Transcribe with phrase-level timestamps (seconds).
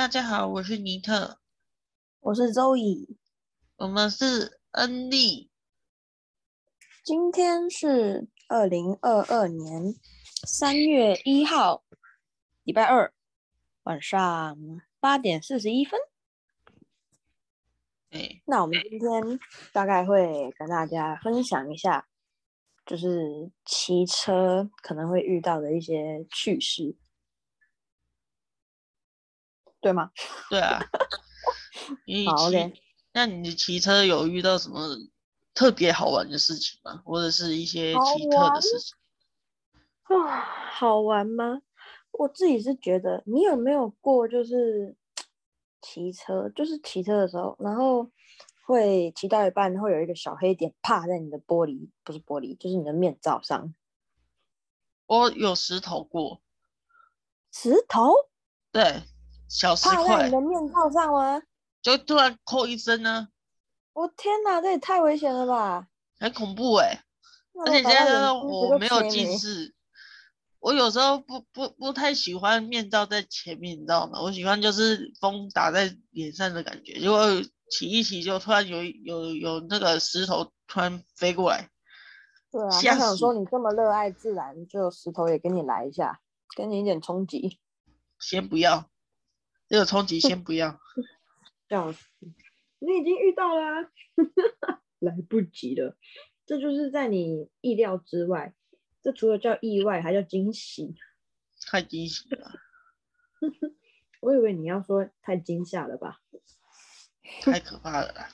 [0.00, 1.38] 大家好，我是尼特，
[2.20, 3.18] 我是周乙，
[3.76, 5.50] 我们是恩利。
[7.04, 9.94] 今天是二零二二年
[10.46, 11.84] 三月一号，
[12.62, 13.12] 礼拜二
[13.82, 14.56] 晚上
[15.00, 16.00] 八点四十一分。
[18.08, 19.38] 哎，那我们今天
[19.70, 22.08] 大概会跟大家分享一下，
[22.86, 26.96] 就是骑车可能会遇到的一些趣事。
[29.80, 30.10] 对吗？
[30.50, 30.80] 对啊。
[32.36, 32.72] 好嘞。
[33.12, 34.96] 那你骑车有遇到什么
[35.52, 37.02] 特别好玩的事情吗？
[37.04, 38.96] 或者是一些奇特的事情？
[40.04, 40.40] 啊，
[40.70, 41.62] 好玩吗？
[42.12, 44.96] 我自己是觉得，你有没有过就是
[45.80, 48.08] 骑车，就是骑车的时候，然后
[48.66, 53.74] 会骑到一半，会有一个小黑点，趴在你的玻璃，不是玻璃，就是你的面罩上。
[55.06, 56.40] 我有石头过。
[57.52, 58.12] 石头？
[58.70, 59.02] 对。
[59.50, 61.42] 小石块在你的面罩上吗？
[61.82, 63.28] 就突然扣一声呢！
[63.92, 65.88] 我天哪，这也太危险了吧！
[66.20, 67.04] 很恐怖哎、欸！
[67.60, 69.74] 而且现在我没有近视，
[70.60, 74.20] 我有时候不不不太喜欢面罩在前面，你知道吗？
[74.22, 77.00] 我喜欢就是风打在脸上的感觉。
[77.04, 77.26] 如果
[77.70, 81.68] 起一起，就突然有有有那个石头突然飞过来。
[82.52, 86.20] 对啊，我想说你这么热爱自然，就石头也给你来一下，
[86.56, 87.58] 给你一点冲击。
[88.20, 88.89] 先不要。
[89.70, 90.80] 这个冲击先不要，
[91.70, 92.04] 笑死！
[92.80, 93.90] 你已经遇到啦、啊，
[94.98, 95.96] 来不及了。
[96.44, 98.52] 这就是在你意料之外，
[99.00, 100.96] 这除了叫意外，还叫惊喜。
[101.68, 102.50] 太惊喜了！
[104.20, 106.20] 我以为你要说太惊吓了吧？
[107.42, 108.30] 太可怕了啦！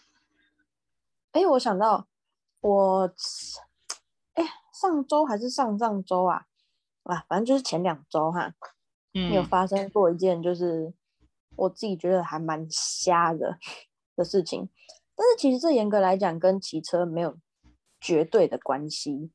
[1.33, 2.09] 哎，我想到
[2.61, 3.15] 我，
[4.33, 4.43] 哎，
[4.73, 6.47] 上周还是上上周啊？
[7.03, 8.55] 啊，反正就是前两周哈，
[9.13, 10.95] 嗯，有发生过一件就是。
[11.57, 13.59] 我自己觉得还蛮瞎的
[14.15, 14.69] 的事情，
[15.15, 17.39] 但是其实这严格来讲跟骑车没有
[18.01, 19.31] 绝对的关系，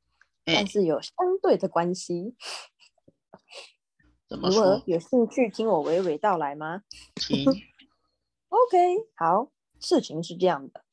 [0.46, 2.36] 欸、但是有相对的关系。
[4.30, 4.82] 怎么说？
[4.86, 6.84] 有兴趣听我娓娓道来吗？
[7.16, 7.46] 请。
[8.48, 9.50] OK，好，
[9.80, 10.84] 事情是这样的，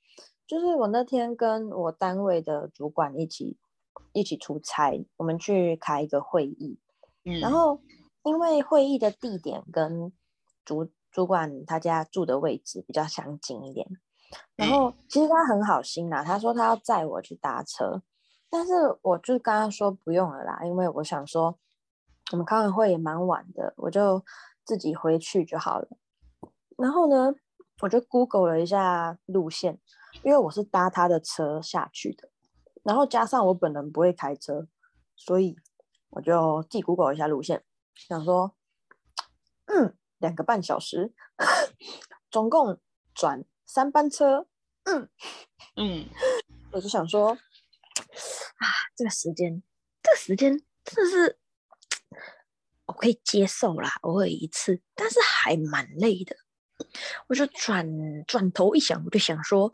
[0.47, 3.57] 就是我那天跟我单位的主管一起
[4.13, 6.79] 一起出差，我们去开一个会议，
[7.25, 7.81] 嗯、然后
[8.23, 10.13] 因为会议的地点跟
[10.65, 13.89] 主主管他家住的位置比较相近一点，
[14.57, 18.03] 然后其实他很好心啦，他说他要载我去搭车，
[18.51, 21.59] 但是我就跟他说不用了啦，因为我想说
[22.31, 24.23] 我们开完会也蛮晚的，我就
[24.65, 25.89] 自己回去就好了。
[26.77, 27.35] 然后呢，
[27.81, 29.81] 我就 Google 了一下路线，
[30.23, 32.29] 因为我是搭他的车下去的，
[32.83, 34.69] 然后加上我本人不会开车，
[35.17, 35.57] 所以
[36.11, 37.65] 我就自己 Google 一下路线，
[37.95, 38.53] 想说，
[39.65, 39.95] 嗯。
[40.19, 41.13] 两个半小时，
[42.31, 42.81] 总共
[43.15, 44.47] 转三班车。
[44.85, 45.09] 嗯
[45.77, 46.09] 嗯，
[46.73, 49.63] 我就想说，啊，这个时间，
[50.03, 51.39] 这个时间真的是
[52.87, 56.37] 我可以接受啦，偶尔一次，但是还蛮累的。
[57.29, 57.87] 我就转
[58.27, 59.71] 转头一想，我就想说，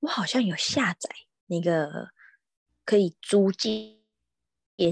[0.00, 1.08] 我好像有下载
[1.46, 2.10] 那个
[2.84, 3.96] 可以租借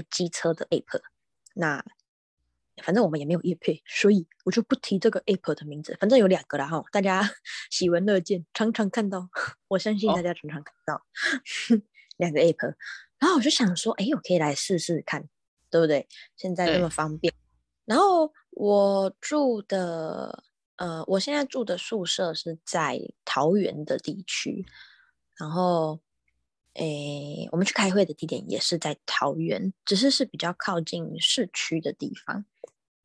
[0.09, 1.01] 机车的 app，
[1.53, 1.85] 那。
[2.83, 5.95] 反正我们也没有业配，所以我就不提这个 app 的名字。
[5.99, 7.21] 反正有两个啦哈，大家
[7.71, 9.29] 喜闻乐见，常常看到。
[9.69, 11.01] 我相信大家常常看到、哦、
[12.17, 12.75] 两个 app。
[13.19, 15.27] 然后我就想说，哎，我可以来试试看，
[15.69, 16.07] 对不对？
[16.37, 17.33] 现在这么方便。
[17.85, 20.43] 然后我住的，
[20.77, 24.65] 呃，我现在住的宿舍是在桃园的地区。
[25.37, 25.99] 然后，
[26.73, 32.45] 诶，我们去开会的地点也是在桃园，只是是比较靠近市区的地方。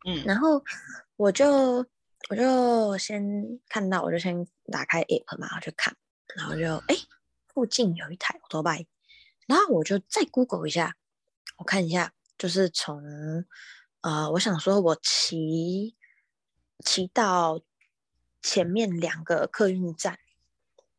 [0.07, 0.63] 嗯，然后
[1.17, 1.79] 我就
[2.29, 3.23] 我就先
[3.69, 5.97] 看到，我就先打开 app 嘛，我就看，
[6.37, 6.97] 然后就哎，
[7.49, 8.87] 附近有一台欧多拜，
[9.47, 10.95] 然后我就再 Google 一下，
[11.57, 13.03] 我看一下，就是从
[14.03, 15.97] 呃，我想说我骑
[16.85, 17.63] 骑到
[18.43, 20.19] 前面两个客运站，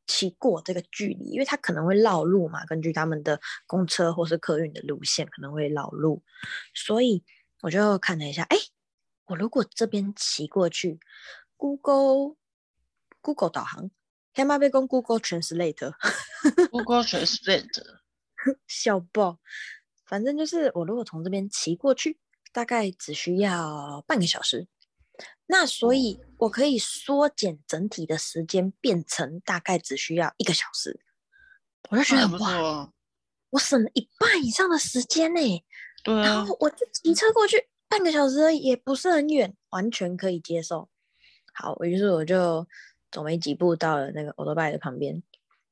[0.07, 6.23] 骑过这个距离，因为它可能会绕路嘛，根据他们的公车或是客运的路线可能会绕路，
[6.73, 7.23] 所以
[7.61, 8.57] 我就看了一下，哎。
[9.27, 10.99] 我如果这边骑过去
[11.57, 12.35] ，Google
[13.21, 13.89] Google 导航，
[14.33, 17.83] 他妈被攻 Google Translate，Google Translate，
[18.67, 19.39] 笑爆。
[20.05, 22.19] 反正就是我如果从这边骑过去，
[22.51, 24.67] 大概只需要半个小时。
[25.47, 30.99] 那所以我可以缩减整体的时间，变成大概只需要一个小时。
[31.89, 32.91] 我就觉得哇，
[33.51, 35.63] 我省了一半以上的时间呢。
[36.03, 36.21] 对啊。
[36.21, 37.67] 然后我就骑车过去。
[37.87, 40.89] 半个小时也不是很远，完全可以接受。
[41.53, 42.67] 好，于是我就
[43.11, 45.23] 走没几步到了那个欧多拜的旁边，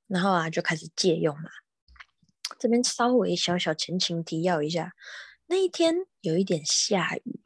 [0.08, 1.50] 然后啊就开始借用嘛。
[2.60, 4.94] 这边稍微小小前情提要一下，
[5.48, 7.42] 那一天有一点下雨，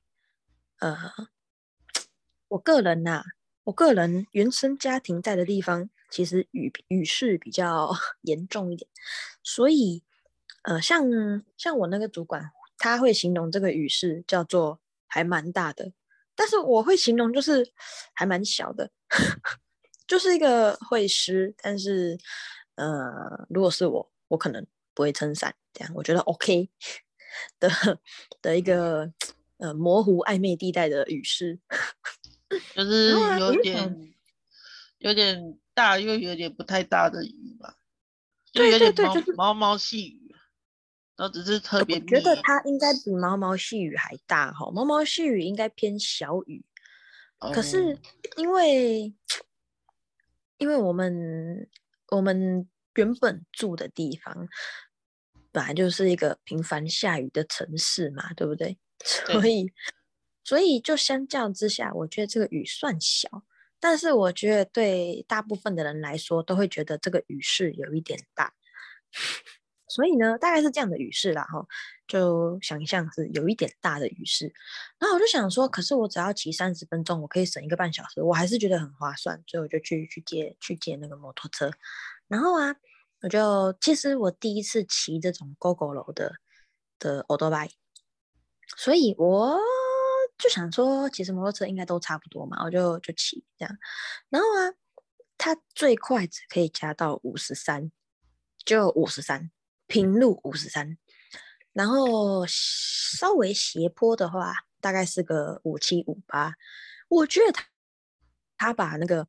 [0.79, 0.95] 呃，
[2.49, 3.23] 我个人呐、
[3.63, 7.91] 我个人原生家庭在的地方，其实雨雨势比较
[8.21, 8.87] 严重一点，
[9.41, 10.03] 所以
[10.63, 11.03] 呃，像
[11.57, 15.91] 像我那个主管，他会形容这个雨势叫做还蛮大的，
[16.35, 17.71] 但是我会形容就是
[18.13, 18.91] 还蛮小的，
[20.07, 22.17] 就是一个会湿，但是
[22.75, 24.65] 呃，如果是我，我可能。
[24.97, 26.71] 不会撑伞，这样我觉得 OK
[27.61, 27.69] 的
[28.41, 29.13] 的一个
[29.57, 31.59] 呃模糊暧昧地带的雨势，
[32.73, 34.11] 就是有点
[34.97, 37.77] 有点大又有点不太大的雨吧，
[38.51, 38.91] 就有点
[39.35, 40.26] 毛毛毛细雨，
[41.17, 41.97] 然后只是特别。
[41.97, 46.63] 我觉得它应该比毛毛细雨还大哈，毛毛细雨应该偏小雨，
[47.53, 47.97] 可是
[48.37, 49.13] 因为
[50.57, 51.67] 因为我们
[52.11, 54.47] 我们原本住的地方。
[55.49, 58.77] 本来就是一个频繁下雨的城市嘛，对不对？
[59.25, 59.71] 所以，
[60.43, 63.27] 所以就相较之下，我觉得这个雨算小，
[63.79, 68.53] 但是我觉得对大部分的人来说，都会觉得这个雨势有一点大。
[69.87, 71.65] 所以呢，大概是这样的雨势啦，哈，
[72.07, 74.53] 就想象是有一点大的雨势。
[74.99, 81.71] 然后我就想说，可是我只要骑三十分钟，我可以省一个半小时，我还是觉得很划算，所以我就去去借去借那个摩托车。
[82.27, 82.75] 然后啊。
[83.19, 86.35] 我就其实我第一次骑这种 Gogoro 的
[86.99, 87.67] 的欧多拜，
[88.77, 89.57] 所以我
[90.37, 93.75] 就想说，骑摩托车应该都差不多嘛，我就就骑这样。
[94.29, 94.77] 然后啊，
[95.35, 97.91] 它最快只可以加到五十三，
[98.63, 99.49] 就五十三，
[99.87, 100.97] 平路五十三。
[101.73, 106.53] 然后稍微斜坡的话，大概是个五七五八。
[107.07, 107.65] 我觉得他
[108.57, 109.27] 他把那个。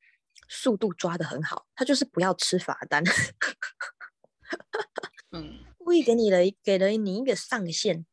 [0.51, 3.05] 速度抓的很好，他就是不要吃罚单，
[5.31, 8.07] 嗯， 故意给你了给了你一个上限，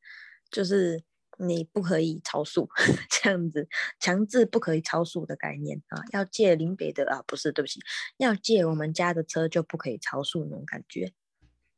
[0.51, 1.01] 就是
[1.37, 2.69] 你不可以超速
[3.09, 3.69] 这样子，
[4.01, 7.79] 强制不可以超速的概念啊，要借林北的啊，不是，对不起，
[8.17, 11.13] 要借我们家的车就不可以超速那种感觉，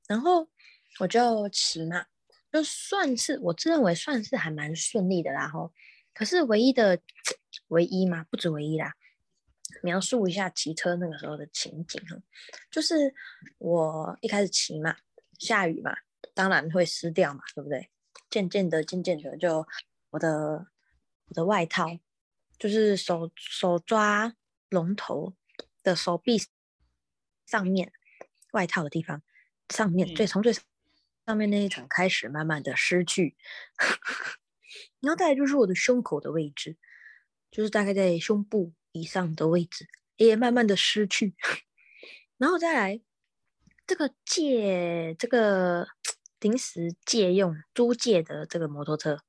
[0.08, 0.50] 然后
[1.00, 2.06] 我就骑嘛，
[2.52, 5.72] 就算是我自认为算是还蛮顺利的啦，吼，
[6.14, 7.00] 可是唯一的
[7.68, 8.96] 唯一嘛，不止唯一啦。
[9.84, 12.18] 描述一下骑车那个时候的情景哈，
[12.72, 13.14] 就是
[13.58, 14.96] 我一开始骑嘛，
[15.38, 15.96] 下雨嘛，
[16.34, 17.90] 当然会湿掉嘛，对不对？
[18.30, 19.68] 渐渐的，渐渐的，就
[20.10, 20.68] 我的
[21.28, 22.00] 我的外套，
[22.58, 24.34] 就是手手抓
[24.70, 25.36] 龙头
[25.84, 26.42] 的手臂
[27.46, 27.92] 上面，
[28.54, 29.22] 外套的地方
[29.70, 33.36] 上面最从最上面那一层开始慢慢的失去，
[35.00, 36.78] 然后再来就是我的胸口的位置，
[37.52, 38.74] 就是大概在胸部。
[38.94, 41.36] 以上的位置也慢慢的失去，
[42.40, 43.00] 然后再来
[43.86, 45.88] 这个借这个
[46.40, 49.20] 临时借用租借的这个摩托车，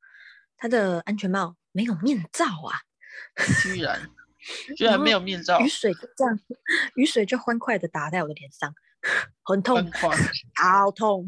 [0.57, 2.81] 它的安全帽没有面罩啊！
[3.63, 4.11] 居然
[4.75, 6.41] 居然没有面罩，雨水就这样，
[6.97, 8.75] 雨水就欢快的打在我的脸上，
[9.43, 9.91] 很痛，
[10.55, 11.27] 好 痛。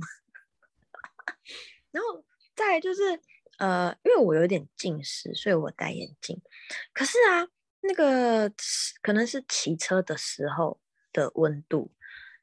[1.92, 3.20] 然后再来就是
[3.58, 6.40] 呃，因为我有点近视，所以我戴眼镜。
[6.92, 7.48] 可是啊。
[7.82, 8.52] 那个
[9.00, 10.78] 可能是骑车的时候
[11.14, 11.90] 的温度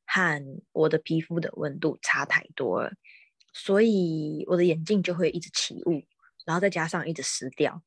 [0.04, 2.92] 和我的皮肤的温度差太多了，
[3.54, 6.04] 所以我的眼镜就会一直起雾，
[6.44, 7.80] 然后再加上一直湿掉，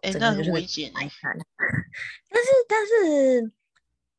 [0.00, 0.90] 哎、欸，那很危险。
[0.94, 3.52] 但是但是，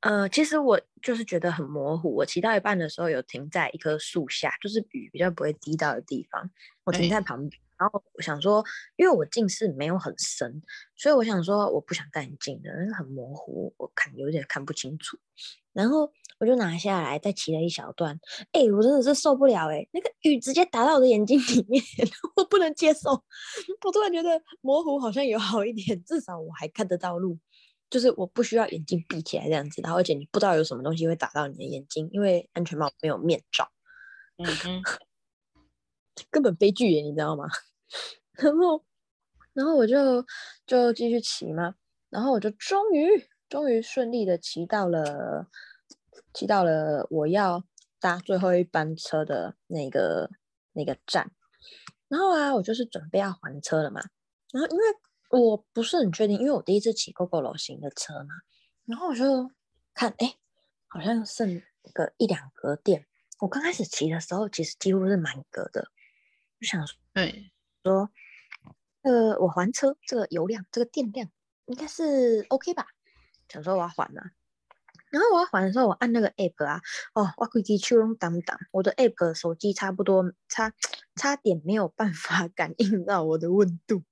[0.05, 2.13] 呃，其实我就是觉得很模糊。
[2.13, 6.47] 我骑到一半的时候，有停在一棵树下，就是雨比较不会滴到的地方，
[6.83, 7.51] 我停在旁边。
[7.51, 8.63] 欸然后我想说，
[8.95, 10.61] 因为我近视没有很深，
[10.95, 15.17] 所以我想说我不想戴眼镜的，很模糊，我看有点看不清楚。
[15.73, 16.09] 然后
[16.39, 18.17] 我就拿下来，再骑了一小段。
[18.53, 21.83] 哎，我真的是受不了哎，那个雨直接打到我的眼睛里面，
[22.37, 23.11] 我不能接受。
[23.85, 27.37] 我突然觉得模糊好像有好一点，至少我还看得到路，
[27.89, 29.81] 就是我不需要眼睛闭起来这样子。
[29.81, 33.69] 然后而且你不知道有什么东西会打到你的眼睛，因为安全帽没有面罩。
[34.37, 34.81] 嗯哼。
[36.31, 37.43] 根本悲剧耶，你知道吗？
[38.39, 38.85] 然后，
[39.51, 40.25] 然后我就
[40.65, 41.75] 就继续骑嘛，
[42.09, 45.47] 然后我就终于终于顺利的骑到了，
[46.33, 47.65] 骑到了我要
[47.99, 50.29] 搭最后一班车的那个
[50.71, 51.31] 那个站。
[52.07, 53.99] 然后啊，我就是准备要还车了嘛。
[54.53, 54.83] 然后因为
[55.39, 58.35] 我不是很确定，因为我第一次骑 Gogoro 型的车嘛。
[58.85, 59.51] 然后我就
[59.93, 60.35] 看，哎，
[60.87, 61.61] 好像剩
[61.93, 63.05] 个一两格电。
[63.39, 65.91] 我刚开始骑的时候，其实几乎是满格的。
[66.59, 67.51] 就想说，对，
[67.83, 68.09] 说，
[69.01, 71.29] 呃，我还车这个油量，这个电量
[71.65, 72.87] 应该是 OK 吧？
[73.49, 74.31] 想说我要还啊。
[75.15, 76.81] 然后我要还的时候，我按那个 app 啊，
[77.13, 80.73] 哦，我规支手拢冻冻，我的 app 手机差不多差
[81.15, 84.03] 差点没有办法感应到我的温度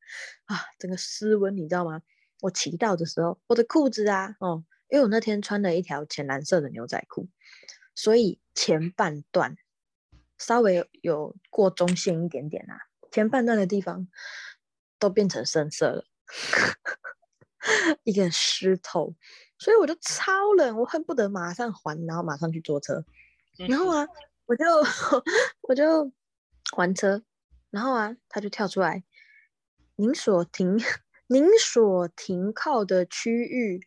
[0.46, 2.02] 啊，整个失温，你知道吗？
[2.40, 7.28] 我骑到的时候，我的裤子啊，哦，因为我那天穿了一条浅蓝色的牛仔裤，
[7.96, 9.58] 所以前半段
[10.38, 12.80] 稍微有过中线一点点啊，
[13.12, 14.08] 前半段的地方
[15.00, 16.06] 都变成深色了，
[18.06, 19.16] 一个湿透。
[19.64, 23.06] 所以我就超冷，我恨不得马上还，然后马上去坐车。
[23.70, 24.06] 然后啊，
[24.46, 24.66] 我就
[25.70, 26.12] 我就
[26.76, 27.24] 还车，
[27.70, 29.06] 然后啊，他就跳出来，
[29.96, 30.78] 您所停
[31.28, 33.80] 您所停靠的区域，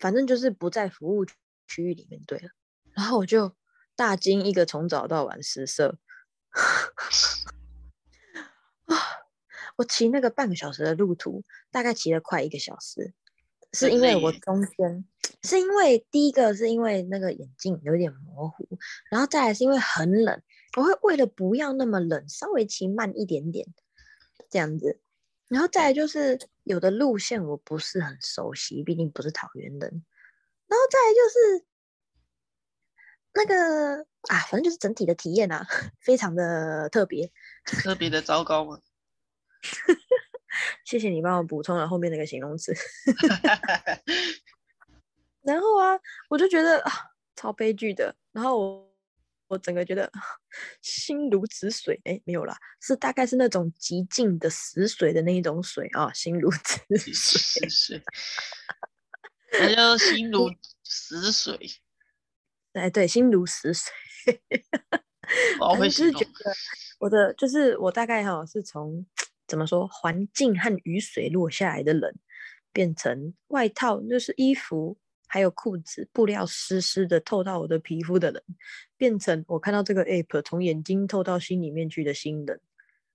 [0.00, 2.48] 反正就是不在服务区域里面，对了。
[2.90, 3.54] 然后我就
[3.94, 5.96] 大惊一个，从早到晚失色。
[8.86, 8.96] 啊，
[9.78, 13.14] 我骑那个半个小时的路途，大概骑了快一个小时。
[13.72, 15.04] 是因为我中间，
[15.42, 18.66] 是因为第一个是因为那个眼镜有点模糊，
[19.10, 20.42] 然后再来是因为很冷，
[20.76, 23.66] 我会为了不要那么冷，稍微骑慢一点点
[24.48, 25.00] 这样子，
[25.48, 29.90] 然后再来就是有的路线我不是很熟悉，毕竟不是桃园人，然
[30.70, 31.66] 后再来就是
[33.34, 35.66] 那个啊，反正就是整体的体验啊，
[36.00, 37.30] 非常的特别，
[37.64, 38.80] 特别的糟糕吗？
[40.84, 42.74] 谢谢你帮我补充了后面那个形容词，
[45.42, 45.98] 然后啊，
[46.28, 46.92] 我就觉得啊，
[47.36, 48.14] 超悲剧的。
[48.32, 48.88] 然后我
[49.48, 50.10] 我整个觉得
[50.82, 56.78] 心如止水，哎，没有啦，是大概是那种极静的死水的那一种水啊，心如止
[57.14, 58.02] 水，
[59.52, 60.50] 那叫心如
[60.84, 61.58] 死水。
[62.74, 63.90] 哎，对，心如死水。
[65.60, 66.30] 我会就是觉得
[66.98, 69.06] 我的就是我大概哈是从。
[69.48, 69.88] 怎么说？
[69.88, 72.14] 环境和雨水落下来的冷，
[72.72, 78.42] 变成外套，就是衣服，还有裤子，布料湿湿的透到我的皮肤的冷，
[78.98, 82.60] 变成我看到这个 app 从眼睛透到心里面去的心冷，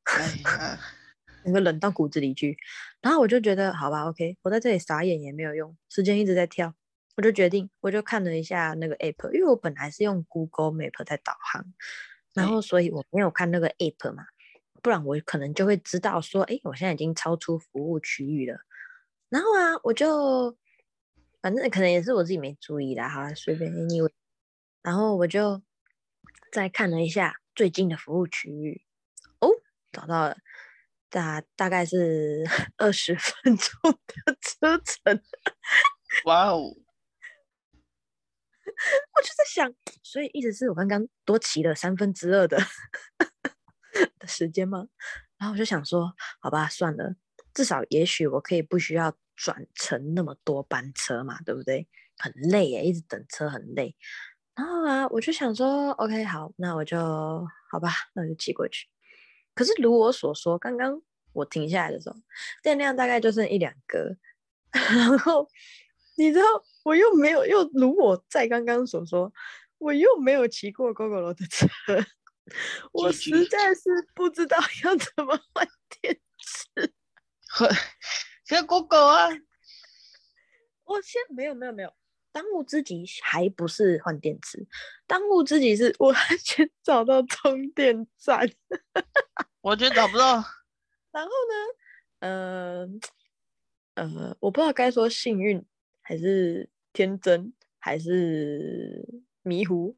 [0.03, 0.79] 哎呀，
[1.45, 2.57] 整个冷到骨子里去。
[2.99, 6.73] 然后我就觉得，好吧，OK，我在这里傻眼也没有用，时间一直在跳，
[7.15, 11.63] 我就决定，我就看了一下那个 app，因为我本来是用 Google Map 在导航，
[12.33, 14.25] 然后所以我没有看那个 app 嘛。
[14.83, 18.59] 不然我可能就会知道说，哎，我现在已经超出服务区域了。
[19.29, 20.55] 然后啊，我就
[21.41, 24.11] 反正可能也是我自己没注意啦，哈，随便 anyway。
[24.83, 25.63] 然后我就
[26.51, 28.83] 再看了一下最近的服务区域，
[29.39, 29.49] 哦，
[29.93, 30.37] 找到了，
[31.09, 32.43] 大大概是
[32.75, 35.21] 二十分钟的车程。
[36.25, 36.59] 哇哦！
[39.15, 39.73] 我就在想，
[40.03, 42.57] 所以意思是我刚刚多骑了三分之二的。
[44.19, 44.87] 的时间吗？
[45.37, 47.15] 然后我就想说，好吧，算了，
[47.53, 51.87] 至少也许我可以不需要转乘那么多班车嘛，对不对？
[52.17, 53.95] 很累耶，一直等车很累。
[54.55, 56.97] 然后啊，我就想说，OK，好，那我就
[57.71, 58.87] 好吧，那我就骑过去。
[59.55, 61.01] 可是如我所说，刚刚
[61.33, 62.15] 我停下来的时候，
[62.63, 64.15] 电量大概就剩一两格。
[64.73, 65.47] 然后
[66.17, 66.45] 你知道，
[66.83, 69.31] 我又没有，又如我在刚刚所说，
[69.79, 71.67] 我又没有骑过 Gogoro 的车。
[72.91, 75.67] 我实在是不知道 要怎么换
[76.01, 76.93] 电池，
[78.45, 79.29] 先 Google 啊！
[80.83, 81.93] 我先没有没有没有，
[82.31, 84.67] 当务之急还不是换电池，
[85.07, 88.49] 当务之急是我要先找到充电站。
[89.61, 90.43] 我觉得找不到。
[91.11, 91.55] 然后呢？
[92.19, 92.87] 呃
[93.95, 95.63] 呃，我不知道该说幸运
[96.01, 99.95] 还是天真还是迷糊。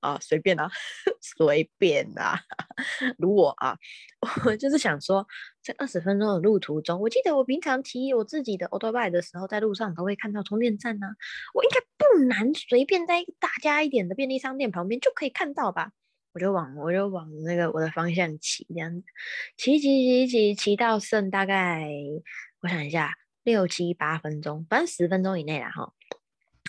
[0.00, 0.70] 啊，随便啊，
[1.20, 2.40] 随便啊，
[3.18, 3.76] 如我啊，
[4.44, 5.26] 我就是想说，
[5.62, 11.10] 在二十分钟的路途中，我记得我平常骑我自己的 autobike 的时候，在路上都会看到充电站呢、啊，
[11.54, 15.92] 我应该不难，随便在大家一点的便利商店旁边就可以看到吧？
[16.32, 19.02] 我就往我就往那个我的方向骑，这样子
[19.56, 21.88] 骑骑骑骑骑到剩大概，
[22.60, 25.94] 我想一下，六七八分钟，反正十分钟以内啦哈，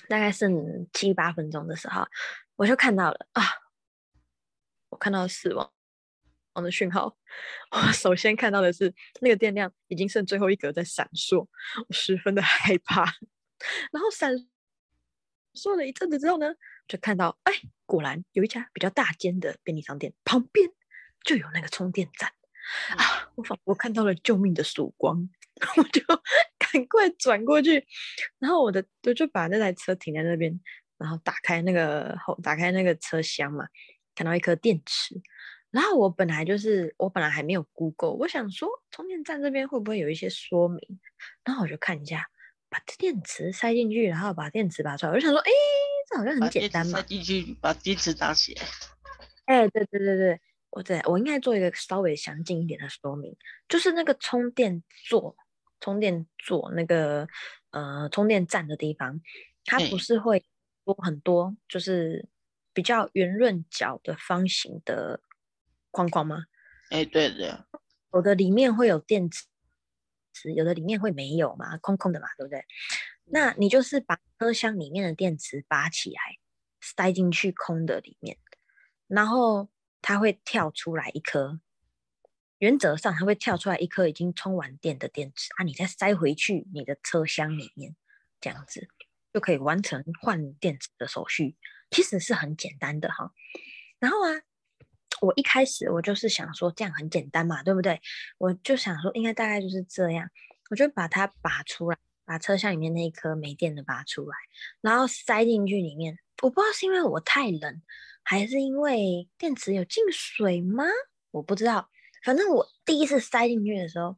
[0.08, 2.08] 大概剩七八分钟的时候。
[2.58, 3.44] 我就看到了啊！
[4.90, 5.72] 我看到死亡
[6.54, 7.16] 亡的讯号。
[7.72, 11.48] 我首先看到的是那个电量已经剩最后一格在闪烁，
[11.88, 13.04] 我十分的害怕。
[13.92, 14.34] 然后闪
[15.54, 16.56] 烁了一阵子之后呢，
[16.88, 17.54] 就看到哎，
[17.86, 20.70] 果然有一家比较大间的便利商店旁边
[21.24, 22.32] 就有那个充电站
[22.98, 23.32] 啊！
[23.36, 25.30] 我仿佛看到了救命的曙光，
[25.78, 26.02] 我就
[26.58, 27.86] 赶快转过去，
[28.40, 30.60] 然后我的我就把那台车停在那边。
[30.98, 33.68] 然后打开那个后，打开那个车厢嘛，
[34.16, 35.22] 看到一颗电池。
[35.70, 40.80] 然后我本来就是，我本来还没有 Google，我想说充电站这边会不会有一些说明？
[41.44, 42.26] 然后我就看一下，
[42.70, 45.12] 把电池塞进去，然后把电池拔出来。
[45.12, 45.52] 我就想说，哎，
[46.10, 47.00] 这好像很简单嘛。
[47.00, 48.64] 塞进去，把电池打起来。
[49.46, 53.36] 哎，对对对对，我对，我应该做一个稍微详尽一点的说明，
[53.68, 55.36] 就是那个充电座、
[55.82, 57.28] 充电座那个
[57.72, 59.22] 呃充电站的地方，
[59.66, 60.46] 它不是会
[60.94, 62.28] 多很多，就是
[62.74, 65.22] 比较圆润角的方形的
[65.92, 66.46] 框框吗？
[66.92, 67.54] 哎，对对。
[68.14, 69.46] 有的里面会有电池。
[70.56, 72.64] 有的里面会没有嘛，空空的嘛，对不对？
[73.26, 76.22] 那你就是把车厢里面的电池拔起来，
[76.80, 78.38] 塞进去空的里面，
[79.08, 79.68] 然后
[80.00, 81.60] 它会跳出来一颗。
[82.60, 87.96] 原则上，它会跳出来一颗已经充完电的电池啊，你再塞回去你的车厢里面，
[88.40, 88.88] 这样子
[89.34, 91.56] 就可以完成换电池的手续。
[91.92, 93.32] 其实是很简单的哈。
[94.00, 94.42] 然后啊。
[95.20, 98.00] 我一开始我就是想说这样很简单嘛，对不对？
[98.38, 100.30] 我就想说应该大概就是这样，
[100.70, 104.38] 我就把它拔出来，把车厢里面那一颗没电的拔出来，
[104.80, 106.20] 然后塞进去里面。
[106.44, 107.82] 我不知道是因为我太冷，
[108.22, 110.84] 还是因为电池有进水吗？
[111.32, 111.90] 我不知道。
[112.24, 114.18] 反正我第一次塞进去的时候，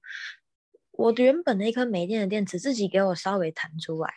[0.91, 4.13] 我原本那颗没电的电池自己给我稍微弹出来，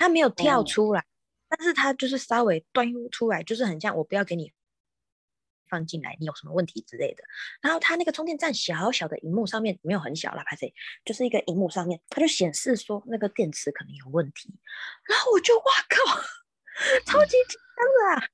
[0.00, 1.06] 它没有跳出来，嗯、
[1.50, 4.52] 但是它就是稍微端出来，就是很像我不要给你。
[5.68, 7.22] 放进来，你有什么问题之类的？
[7.60, 14.52] 然后它那个充电站小小的荧幕上面没有很小啦，拍谢，就是一个荧幕上面，它就显示说那个电池可能有问题。
[15.08, 16.20] 然后我就哇靠，
[17.06, 18.28] 超级紧张的啊！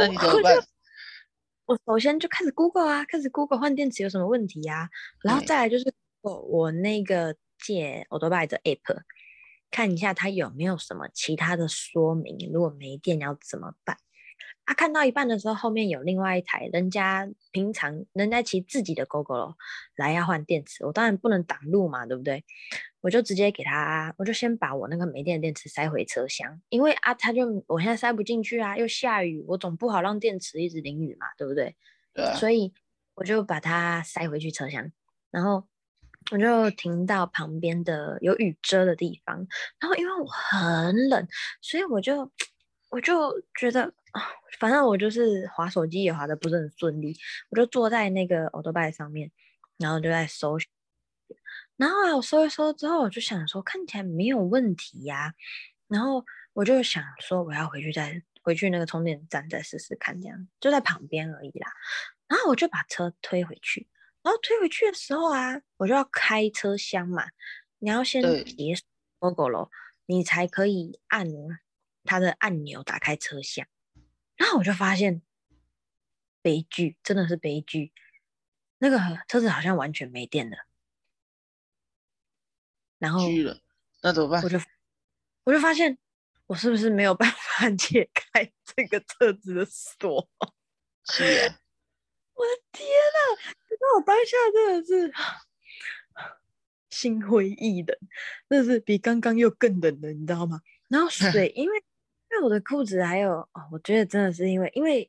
[0.00, 0.56] 那你怎么办？
[1.66, 4.90] 我首先就开始 Google 啊，开始 Google 换电池有什么问题呀、啊？
[5.22, 9.04] 然后再来就是我我那个借 autobike 的 app
[9.70, 13.96] 看一下它有没有什么其他的说明，如果没电要怎么办？
[14.64, 19.54] 他、啊、看到一半的时候，后面有另外一台，人家平常人家骑自己的 Gogoro
[19.94, 22.44] 来要换电池，我当然不能挡路嘛，对不对？
[23.00, 31.76] 我就直接给他，我就先把我那个没电的电池塞回车厢，因为啊，他就我现在塞不进去啊，又下雨，我总不好让电池一直淋雨嘛，对不对？
[32.12, 32.34] 对啊。
[32.34, 32.74] 所以
[33.14, 34.90] 我就把它塞回去车厢，
[35.30, 35.68] 然后
[36.30, 39.36] 我就停到旁边的有雨遮的地方，
[39.78, 41.28] 然后因为我很冷，
[41.60, 42.30] 所以我就。
[42.88, 44.22] 我就觉得啊，
[44.60, 47.14] 反正我就是滑手机也滑的不是很顺利，
[47.50, 49.32] 我就坐在那个 autobike 上面，
[49.76, 50.56] 然后就在搜，
[51.76, 55.34] 然后啊，我搜一搜之后，我就想说看起来没有问题呀，
[55.88, 61.68] 然后我就想说我要回去再回去那个充电站再试试看，这样就在旁边而已啦。
[62.28, 63.88] 然后我就把车推回去，
[64.26, 67.28] 然后推回去的时候啊，我就要开车厢嘛，
[67.78, 68.84] 你要先解锁
[69.32, 69.70] Gogoro，
[70.06, 71.28] 你才可以按。
[72.08, 73.66] 它的按钮打开车厢，
[74.36, 75.22] 然后我就发现
[76.40, 77.92] 悲剧，真的是悲剧。
[78.78, 80.56] 那个车子好像完全没电了，
[82.98, 83.22] 然后
[84.02, 84.40] 那怎么办？
[84.44, 84.56] 我就
[85.42, 85.98] 我就发现
[86.46, 90.30] 我是不是没有办法 解开这个车子的锁？
[91.06, 91.58] 是啊，
[92.34, 93.52] 我的天哪！
[93.86, 95.12] 那我当下真的是
[96.90, 97.96] 心灰意冷，
[98.48, 100.60] 真的是比刚刚又更冷了，你知道吗？
[100.88, 101.82] 然后 水，因为。
[102.28, 105.08] 因为我的裤子还有哦，我觉得真的是因为因为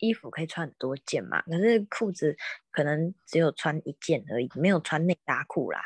[0.00, 2.36] 衣服可以穿很多件嘛，可是裤子
[2.70, 5.80] 可能只有穿一件而已，没有穿内搭裤啦，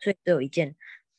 [0.00, 0.74] 所以只有一件，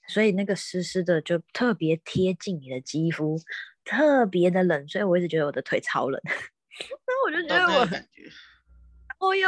[0.07, 3.39] 所以那个湿湿的就特别贴近你的肌肤，
[3.85, 7.65] 特别的冷，所以我一直觉得我的腿超冷， 然后我就觉得
[9.21, 9.47] 我，我又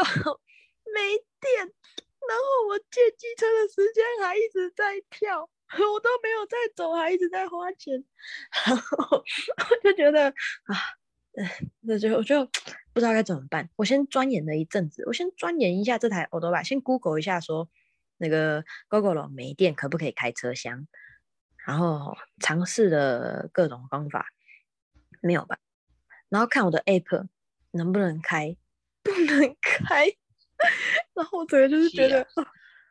[0.95, 5.49] 没电，然后我借机车的时间还一直在跳。
[5.93, 7.91] 我都没有在走，还一直在花钱，
[8.67, 10.75] 然后我就觉得啊，
[11.81, 12.45] 那就我就
[12.93, 13.67] 不知道该怎么办。
[13.75, 17.67] 我先钻研了一阵子，我先钻研一下这台欧多拜，先 Google 一下说
[18.17, 20.87] 那个 Gogoro 没电可不可以开车厢，
[21.65, 24.27] 然后尝试了各种方法，
[25.19, 25.57] 没有吧，
[26.29, 27.27] 然后看我的 App
[27.71, 28.55] 能不能开，
[29.01, 30.15] 不能开，
[31.13, 32.45] 然后我整个就是觉得、啊、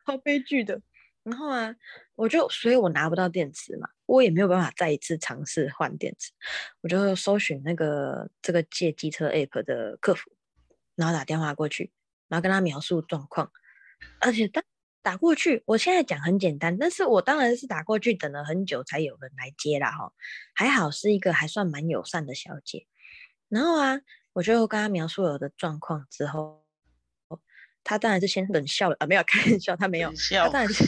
[0.05, 0.81] 好悲剧的。
[1.22, 1.74] 然后啊，
[2.16, 6.33] 我就，所以我拿不到电池嘛，我也没有办法再一次尝试换电池，
[6.83, 10.31] 我就搜寻那个这个借机车 app 的客服，
[10.96, 11.90] 然后打电话过去，
[12.29, 13.50] 然后跟他描述状况，
[14.20, 14.62] 而且打
[15.00, 20.12] 打过去，我现在讲很简单，但是我当然是打过去等了很久才有人来接啦哈，
[20.55, 22.87] 还好是一个还算蛮友善的小姐，
[23.48, 23.98] 然后啊，
[24.35, 26.63] 我就跟他描述了我的状况之后，
[27.85, 30.85] 他当然是先冷笑了啊，没有开玩笑，他没有，他当然是。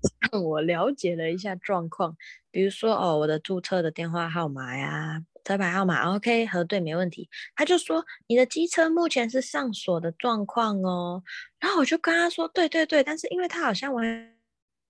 [0.30, 2.16] 让我了解了一下状况，
[2.52, 7.28] 比如说哦，我的注册的电话号码呀，车牌号码，OK，核对没问题。
[7.56, 11.24] 他就说你的机车目前是上锁的状况哦，
[11.58, 14.04] 然后我就跟他说，对对对，但是因为他好像完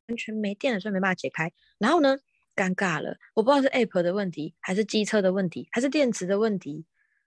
[0.08, 1.50] 完全没电了，所以没办法解开。
[1.78, 2.18] 然后呢，
[2.54, 6.84] 尴尬了，我不知道是 App 的问题，还是机车的问题，还是电池的问题。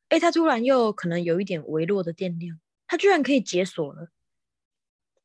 [0.10, 4.12] 哎，他突然又可能有一点微弱的电量，他居然可以解锁了.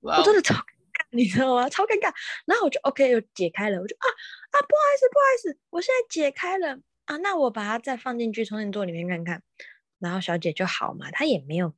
[0.06, 1.68] 我真的超尴尬， 你知道吗？
[1.68, 2.12] 超尴尬。
[2.46, 9.42] 然后我就 OK，又解开了，我就啊啊，不好意思，不好意思，我现在解开了啊，那我把它再放进去充电座里面看看。
[9.98, 11.74] 然后小姐就好嘛，她也没有，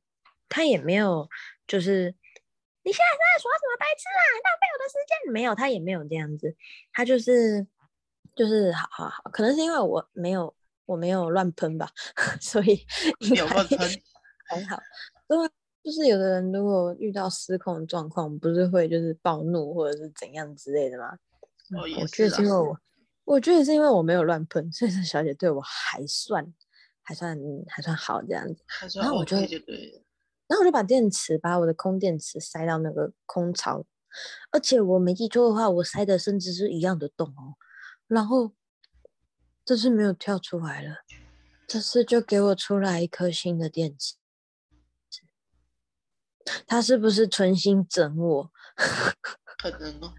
[0.49, 1.29] 她也没有，
[1.67, 2.13] 就是
[2.83, 5.31] 你现在在耍什么白痴啊，浪费我的时间。
[5.33, 6.55] 没有，她也没有这样子，
[6.91, 7.65] 她就是
[8.35, 10.55] 就是好好好，可能是因为我没有。
[10.89, 11.87] 我没有乱喷吧，
[12.41, 12.83] 所以
[13.35, 13.77] 有乱喷
[14.47, 14.81] 还好。
[15.27, 15.37] 对，
[15.83, 21.17] 就是有的人如果遇到失控状况，不是会就是暴怒或者是怎样之类的吗？
[21.71, 22.79] 哦，我觉得是因为我，
[23.25, 26.53] 我觉得是因为我没有乱喷，所以这小姐对我还算
[27.01, 27.37] 还算
[27.67, 28.63] 还算好这样子。
[28.95, 29.57] 然后我就，就
[30.47, 33.85] 然后我就把电池，把我的空电池塞到那个空槽，
[34.51, 37.55] 而且我没记错的话，我塞的甚至是一样的洞哦。
[38.07, 38.53] 然后。
[39.65, 40.95] 这次没有跳出来了，
[41.67, 44.15] 这次就给我出来一颗新的电池。
[46.67, 48.49] 他是不是存心整我？
[49.61, 50.13] 可能哦。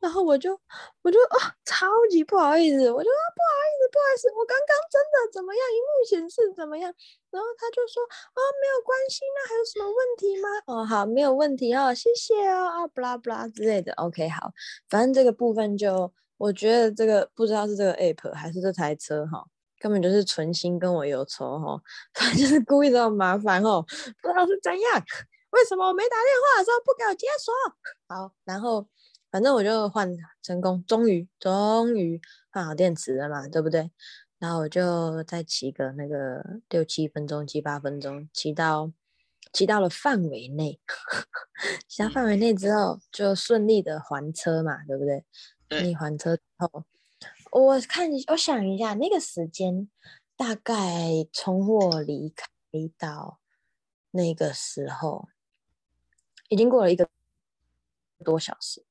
[0.00, 0.52] 然后我就
[1.00, 5.62] 我就啊、哦，超级不好意思，我就说不好意思，不好意思，我刚刚真的怎么样？
[5.72, 6.92] 荧幕显示怎么样？
[7.30, 10.48] 然后他就说啊、哦，没有关系，那还有什么问题吗？
[10.66, 13.92] 哦，好，没有问题哦，谢谢哦，啊，不啦不啦之类的。
[13.94, 14.52] OK，好，
[14.90, 16.12] 反正这个部分就。
[16.36, 19.42] 我觉得这个不知道是这个 app 还是这台车哈，
[19.78, 21.80] 根本就是存心跟我有仇哈，
[22.12, 23.80] 反正就是故意找我麻烦哦，
[24.20, 25.02] 不知道是怎样，
[25.54, 27.54] 为什么我没打电话的时候不给我解锁？
[28.08, 28.86] 好，然后
[29.30, 30.10] 反正我就换
[30.42, 33.90] 成功，终于终于换好电池了嘛，对不对？
[34.38, 38.92] 然后我就再骑个那个六七分钟、七八分钟，骑到
[39.52, 40.80] 骑到了范围内，
[41.88, 45.24] 骑到范围内之后就顺利的还车嘛，对不对？
[45.82, 46.84] 你还车后，
[47.52, 49.88] 我看我想一下，那个时间
[50.36, 52.46] 大概从我离开
[52.98, 53.40] 到
[54.10, 55.28] 那个时候，
[56.54, 57.08] 已经过了一个
[58.24, 58.84] 多小时，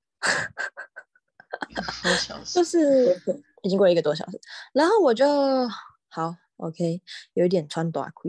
[2.04, 3.18] 多小时就是
[3.62, 4.38] 已经过了一个多小时。
[4.74, 5.26] 然后我就
[6.10, 8.28] 好，OK，有一点穿短裤，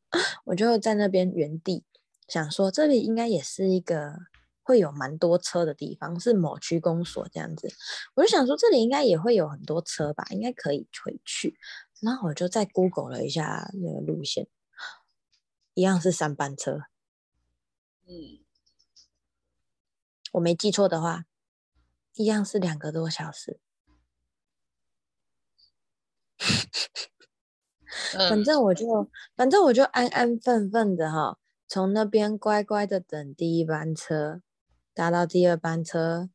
[0.44, 1.82] 我就在那边原地
[2.28, 4.18] 想说，这里应该也是一个。
[4.66, 7.68] 会有蛮多车的地方，是某区公所这样子，
[8.14, 11.58] 我就想说这里应该也会有很多车吧，应该可以回去。
[12.00, 14.46] 然后我就再 Google 了一下那个路线，
[15.74, 16.84] 一样是三班车。
[18.06, 18.38] 嗯，
[20.34, 21.24] 我没记错的话，
[22.14, 23.58] 一样是两个多小时。
[28.28, 34.42] 反正我就，反正我就安安分分的哈，从那边乖乖的等第一班车。
[34.96, 36.30] 搭到第二班车，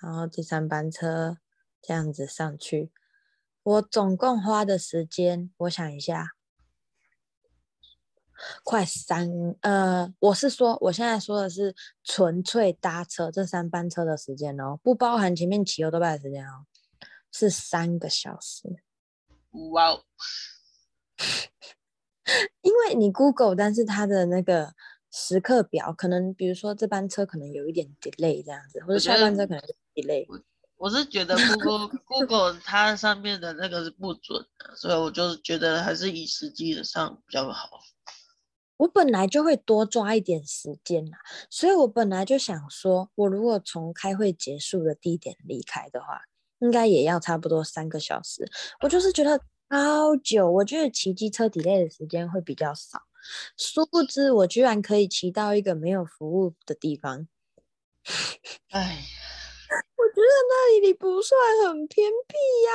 [0.00, 1.36] 然后第三班车
[1.82, 2.90] 这样子上去，
[3.62, 6.30] 我总共花的时间，我想一下，
[8.64, 9.28] 快三
[9.60, 11.74] 呃，我是说，我现在说的是
[12.04, 16.66] 纯粹搭车这三班车的时间哦，不包含前面骑欧多拜的时间哦，
[17.32, 18.82] 是三个小时。
[19.72, 20.04] 哇哦！
[22.62, 24.74] 因为你 Google，但是它的那个。
[25.10, 29.62] 时刻表可能，比如说这班车可能有一点 delay 这样子，或者下班车可能
[29.94, 30.26] delay。
[30.28, 30.38] 我
[30.76, 37.80] 我是觉得 Google Google 它上面的那个是不准的，所以我就觉得还是以实际的上比较好。
[38.78, 41.16] 我本来就会多抓一点时间呐，
[41.50, 46.22] 所以我本来就想说，我如果从开会结束的地点离开的话，
[46.60, 48.48] 应该也要差不多三个小时。
[48.80, 49.38] 我就是觉得
[49.70, 53.02] 超久，我觉得骑机车 delay 的时间会比较少。
[53.56, 57.26] 殊不知，我居然可以骑到一个没有服务的地方。
[58.70, 58.80] 哎，
[59.96, 62.36] 我觉得那里不算很偏僻
[62.66, 62.72] 呀。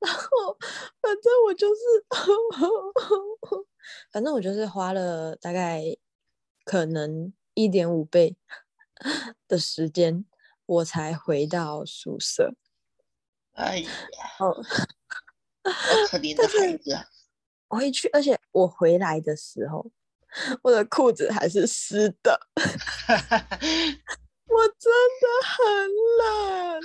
[0.00, 0.56] 然后，
[1.02, 1.82] 反正我就是，
[4.10, 5.82] 反正我就是花了大概
[6.64, 8.36] 可能一点五倍
[9.48, 10.24] 的时间，
[10.66, 12.54] 我才回到宿舍。
[13.52, 13.88] 哎呀，
[14.36, 14.52] 好
[16.08, 17.06] 可怜的孩子啊。
[17.68, 19.90] 回去，而且我回来的时候，
[20.62, 22.38] 我的裤子还是湿的，
[24.46, 25.56] 我真的很
[26.18, 26.80] 冷。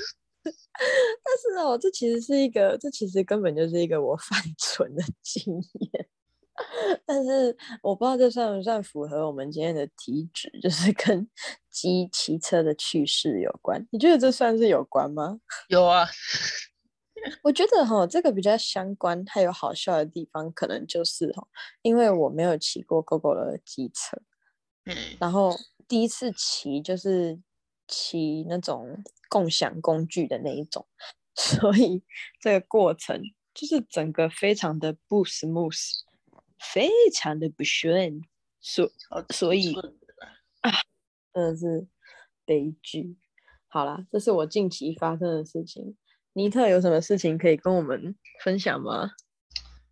[0.47, 5.53] 但是哦，这其实是一个，这其实根本就是一个我犯蠢的经
[5.91, 6.07] 验。
[7.05, 11.27] 但是我不知道这算不算符合我们今天的题旨，就是跟
[11.69, 13.87] 机骑车的趣事有关。
[13.91, 15.39] 你觉得这算是有关吗？
[15.69, 16.07] 有啊。
[17.41, 21.47] 我觉得哈，这个比较相关，还有好笑的地方，可能就是哈，
[21.81, 24.21] 因为我没有骑过 GoGo 的机车，
[24.85, 27.39] 嗯，然后第一次骑就是
[27.87, 30.87] 骑那种共享工具的那一种，
[31.35, 32.03] 所以
[32.39, 33.19] 这个过程
[33.53, 35.75] 就是整个非常的不 smooth，
[36.59, 38.21] 非常的不顺，
[38.59, 38.89] 所
[39.29, 39.73] 所以
[40.61, 40.71] 啊，
[41.33, 41.87] 真的是
[42.45, 43.17] 悲剧。
[43.67, 45.97] 好啦，这是我近期发生的事情。
[46.33, 49.11] 尼特有什么事情可以跟我们分享吗？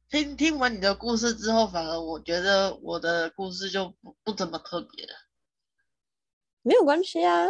[0.10, 5.14] 听听完你的故事之后，反而我觉得我的故事就不不怎么特别了。
[6.62, 7.48] 没有关系啊，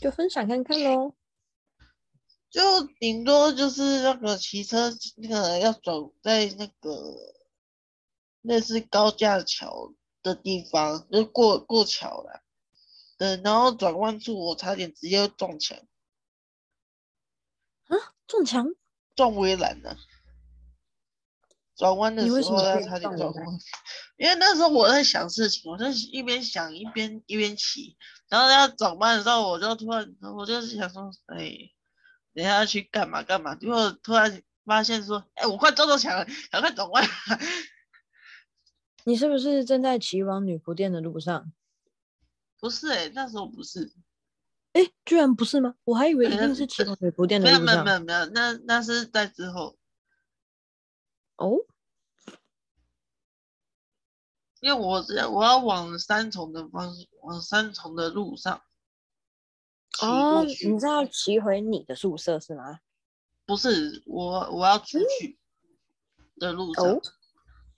[0.00, 1.14] 就分享看看喽。
[2.50, 2.60] 就
[2.98, 6.90] 顶多就是那个骑车那个要走在那个
[8.42, 12.42] 类似高架桥的地方，就过过桥了。
[13.18, 15.78] 对，然后转弯处我差点直接撞墙。
[17.86, 18.66] 啊，撞墙？
[19.14, 19.96] 撞围栏了。
[21.76, 23.46] 转弯的时候要差点撞弯，
[24.16, 27.96] 因为那时候我在想事情，我就一边想一边一边骑，
[28.28, 31.70] 然后要转弯的时候，我就突然我就是想说，哎，
[32.34, 37.04] 等下要去干嘛干嘛，结果突然发现说，哎，我快撞到墙了，赶快转弯。
[39.04, 41.52] 你是不是正在骑往女仆店的路上？
[42.60, 43.92] 不是哎、欸，那时候不是，
[44.72, 45.74] 哎，居然不是吗？
[45.82, 47.64] 我还以为一定是骑往女仆店的路上。
[47.64, 49.76] 没有没有没有没有，那那是在之后。
[51.36, 51.58] 哦。
[54.60, 58.62] 因为我这我要往三重的方向，往三重的路上。
[60.00, 62.78] 哦，你知道骑回你的宿舍是吗？
[63.44, 65.36] 不是，我我要出去
[66.36, 66.84] 的路上。
[66.84, 67.02] 哦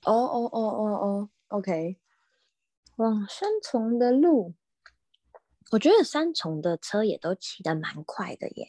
[0.04, 1.98] 哦哦哦哦哦，OK。
[2.96, 4.54] 往三重的路，
[5.72, 8.68] 我觉得三重的车也都骑得蛮快的耶。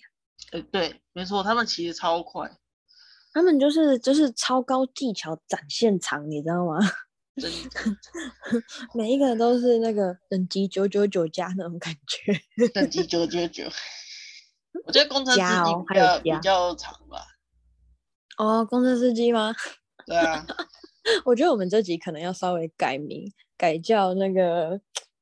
[0.51, 2.57] 哎，对，没错，他们骑得超快。
[3.33, 6.79] 他们就是就是超高技巧展现场，你知道吗？
[7.35, 7.69] 真的，
[8.95, 13.65] 每一个人都是那个等级九九九加那种感觉，等级九九九。
[14.85, 17.27] 我觉得工程司机比较比较长吧。
[18.37, 19.53] 哦，工程司机吗？
[20.07, 20.45] 对啊。
[21.25, 24.79] 我觉得我们这集可能要稍微改名，改叫那个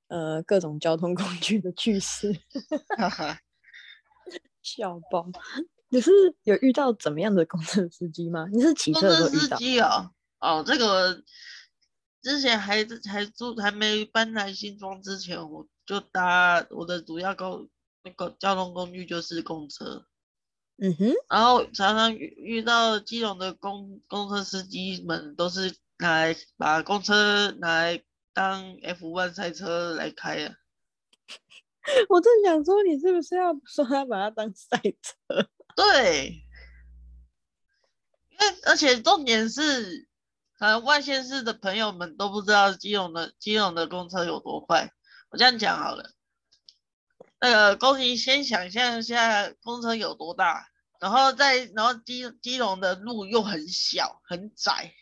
[0.08, 2.34] 呃各种交通工具的趣事。
[2.98, 3.40] 哈哈，
[4.62, 5.28] 笑爆！
[5.90, 6.12] 你是
[6.44, 8.48] 有遇到怎么样的公车司机吗？
[8.52, 9.38] 你是骑车的时候遇到？
[9.38, 11.24] 公车司机哦，哦，这个。
[12.24, 17.68] 之前还还住还没搬来新庄之前，我就搭我的主要公
[18.02, 20.06] 那个交通工具就是公车，
[20.78, 30.56] 嗯哼，然后常常遇遇到基隆的公公车司机们都是拿来把公车拿来当 F1 赛车来开啊。
[32.10, 35.48] 我正想说，你是不是要说他把它当赛车？
[35.76, 36.44] 对，
[38.30, 40.08] 因为而且重点是。
[40.60, 44.90] 可能外县市的朋友们都不知道基隆的基隆的公车有多快。
[45.30, 46.13] 我这样讲好了，
[47.44, 50.66] 那个公你先想象一下公车有多大，
[51.02, 54.94] 然后再然后基基隆的路又很小很窄，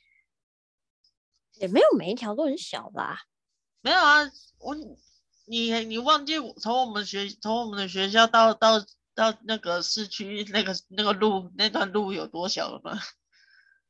[1.53, 3.19] 也没有每一条都很小吧？
[3.81, 4.21] 没有啊，
[4.57, 4.75] 我
[5.45, 8.79] 你你忘记从我们学从我们的学校到到
[9.13, 12.99] 到那个市区那个那个路那段路有多小了吗？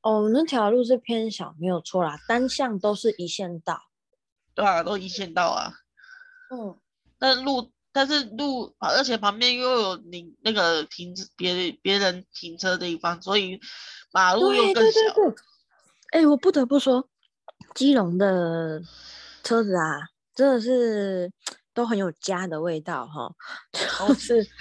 [0.02, 3.82] 哦，那条路是偏小，没有错啦，单向都是一线道，
[4.54, 5.72] 对啊，都一线道啊。
[6.50, 6.78] 嗯，
[7.18, 13.60] 那路，但是路，而且旁边又有你那个停别别人停车的地方，所以
[14.12, 15.00] 马路又更小。
[16.12, 17.08] 哎、欸，我不得不说，
[17.74, 18.82] 基隆的
[19.44, 20.00] 车子啊，
[20.36, 21.32] 真的是
[21.74, 23.34] 都很有家的味道哈，
[24.08, 24.48] 就是。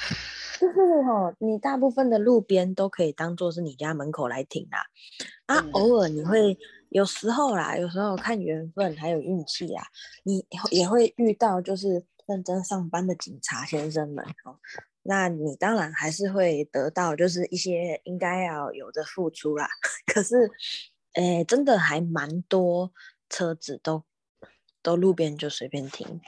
[0.60, 4.84] 就是哈，你大部分的路边都可以当做是你家门口来停啦，
[5.46, 6.54] 啊，嗯、偶尔你会
[6.90, 9.82] 有时候啦，有时候看缘分还有运气啊，
[10.22, 14.60] 你也会遇到就是认真上班的警察先生们哦，
[15.02, 19.68] 那你当然还是会得到就是一些应该要有的付出啦，
[20.06, 20.48] 可是，
[21.14, 22.92] 诶、欸，真的还蛮多
[23.28, 24.04] 车子都
[24.80, 26.20] 都路边就随便停。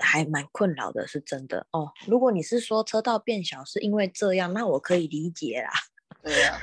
[0.00, 1.92] 还蛮困扰的，是真的哦。
[2.06, 5.70] 如果你是说车道变小是因为这样，那我可以理解啦。
[6.22, 6.60] 对呀、啊。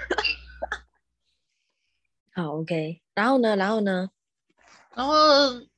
[2.31, 3.01] 好，OK。
[3.13, 3.55] 然后呢？
[3.57, 4.09] 然后呢？
[4.95, 5.13] 然后，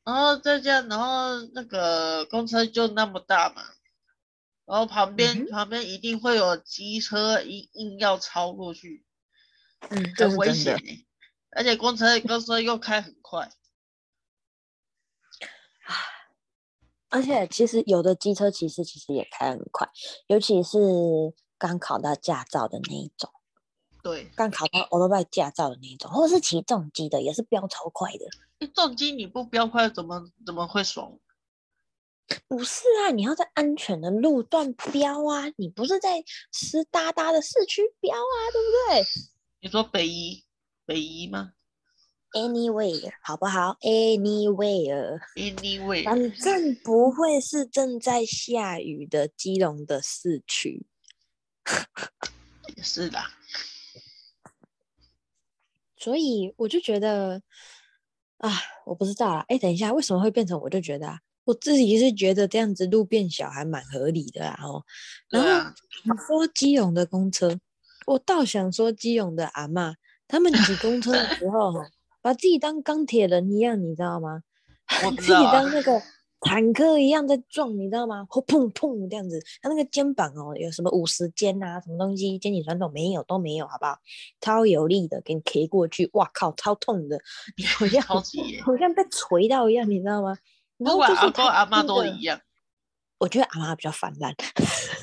[0.03, 3.63] 然后再这样，然后那个公车就那么大嘛，
[4.65, 9.03] 然后旁边、嗯、旁边一定会有机车硬硬要超过去，
[9.89, 10.77] 嗯，很危险。
[11.51, 13.51] 而且公车公车又开很快。
[17.09, 19.89] 而且其实有的机车其实其实也开很快，
[20.27, 20.77] 尤其是
[21.57, 23.31] 刚考到驾照的那一种。
[24.07, 28.25] 对，刚考到欧多拜驾照的那一种，或者是骑重机的，也是飙超快的。
[28.73, 31.19] 重机你不飙快怎么怎么会爽？
[32.47, 39.03] 不是啊，你要在安全的路段飙啊，你不是在湿哒哒的市区飙啊，对不对？
[39.59, 40.45] 你说北宜，
[40.85, 41.51] 北宜吗
[42.31, 50.85] ？Anywhere，好不好？Anywhere，Anywhere，反正不会是正在下雨的基隆的市区。
[52.75, 53.17] 也是的。
[55.97, 57.41] 所以我就觉得，
[58.37, 58.51] 啊，
[58.85, 59.43] 我不知道啊。
[59.47, 61.19] 哎，等一下，为什么会变成我就觉得啊？
[61.43, 64.83] 我自己是觉得这样子路变小还蛮合理的啊，哦，
[65.29, 65.71] 然后
[66.03, 67.57] 你说基隆的公车，
[68.05, 69.95] 我倒想说基隆的阿嬷，
[70.27, 71.73] 他们挤公车的时候，
[72.21, 74.43] 把自己当钢铁人一样，你知道吗？
[75.05, 76.01] 我自己当那个。
[76.39, 78.23] 坦克一样在撞，你知道吗？
[78.29, 83.97] 砰砰砰这样子，他那个肩膀哦，有什么五十肩啊，什么东西，肩颈酸痛没有，都没有，好不好？
[84.39, 87.19] 超有力的，给你 K 过去，哇靠，超痛的，
[87.57, 88.21] 你好像 好
[88.77, 90.37] 像被锤到一样，你知道吗？
[90.77, 92.39] 不管阿公阿妈都一样，
[93.17, 94.35] 我觉得阿妈比较泛滥。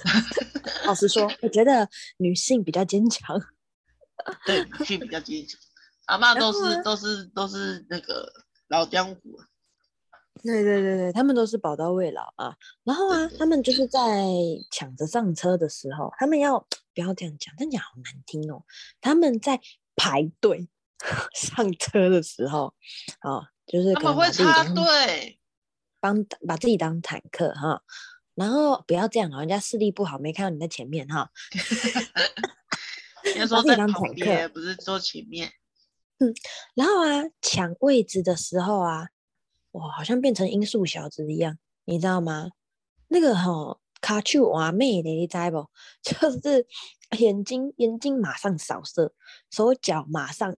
[0.86, 3.40] 老实说，我觉得女性比较坚强。
[4.46, 5.58] 对，女性比较坚强，
[6.06, 8.32] 阿妈都是都是都是那个
[8.68, 9.20] 老江湖。
[10.42, 12.54] 对对对对，他们都是宝刀未老啊。
[12.82, 14.00] 然后啊，他们就是在
[14.70, 16.58] 抢着上车的时候，他们要
[16.92, 17.54] 不要这样讲？
[17.56, 18.64] 这样讲好难听哦。
[19.00, 19.60] 他们在
[19.96, 20.68] 排队
[21.34, 22.74] 上车的时候，
[23.20, 25.38] 啊，就是可能把自己当他们会插队，
[26.00, 27.82] 帮把自己当坦克哈。
[28.34, 31.30] 然后不要这样，人家视力不好，没看到你在前面哈。
[33.22, 35.52] 人家说在旁边，不是坐前面。
[36.18, 36.34] 嗯，
[36.74, 39.08] 然后啊，抢位置的时候啊。
[39.74, 42.50] 哇，好像变成音速小子一样，你知道吗？
[43.08, 45.68] 那个吼卡丘娃妹的，你知不？
[46.02, 46.66] 就是
[47.18, 49.12] 眼睛眼睛马上扫射，
[49.50, 50.56] 手脚马上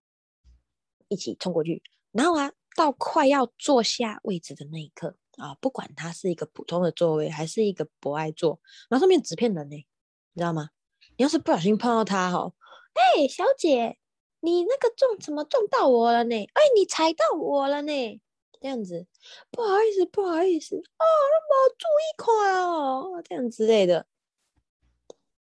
[1.08, 10.68] 一起冲过去，然后啊，到快要坐下位置的那一刻啊，不管它是一个普通的座位，还是一个博爱座，然后上面纸片人呢，你知道吗？
[11.16, 12.52] 你要是不小心碰到他哈，
[12.92, 13.96] 哎、小姐，
[14.40, 16.36] 你那个撞怎么撞到我了呢？
[16.36, 18.20] 哎、你踩到我了呢？
[18.60, 19.06] 这样子，
[19.50, 24.06] 不好意思，不好意思，啊，那么注意款哦，这样之类的。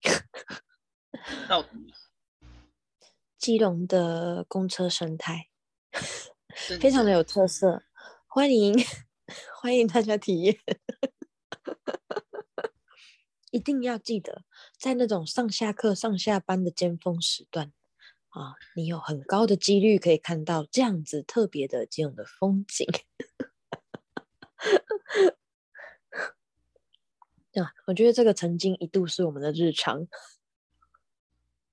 [1.48, 1.92] 到底，
[3.36, 5.48] 基隆的公车生态
[6.78, 7.82] 非常的有特色，
[8.26, 8.74] 欢迎
[9.60, 10.58] 欢迎大家体验。
[13.50, 14.44] 一定要记得，
[14.78, 17.72] 在那种上下课、上下班的尖峰时段。
[18.30, 22.86] 啊，你有很高的几率可以看到这样子特别的这样的风景。
[27.54, 30.06] 啊，我觉得这个曾经一度是我们的日常。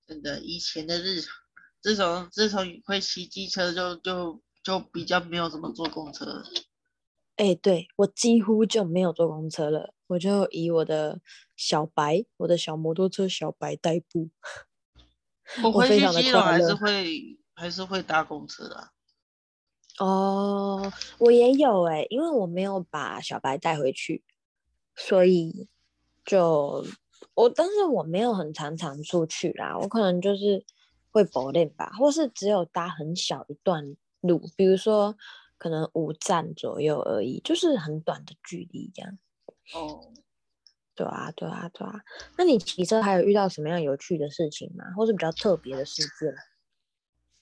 [0.07, 1.33] 真的，以前的日常，
[1.81, 6.43] 自从自从会骑机车就，就就就比较没有怎么坐公车。
[7.35, 11.19] 哎、欸，对，我几乎就没有坐公车了，我就以我的
[11.55, 14.29] 小白，我的小摩托车小白代步。
[15.63, 18.91] 我回去基隆还是会还是会搭公车啊。
[19.99, 24.23] 哦，我也有哎、欸，因为我没有把小白带回去，
[24.95, 25.69] 所以
[26.25, 26.86] 就
[27.34, 29.77] 我，但是我没有很常常出去啦。
[29.77, 30.65] 我可能就是
[31.12, 35.15] 会补练吧，或是只有搭很小一段路，比如说
[35.58, 39.17] 可能五站左右而已，就是很短的距离这样。
[39.73, 40.12] 哦。
[40.95, 42.01] 对啊，对啊，对啊。
[42.38, 44.86] 那你骑车还有遇到什么样有趣的事情吗？
[44.95, 46.34] 或是比较特别的事件？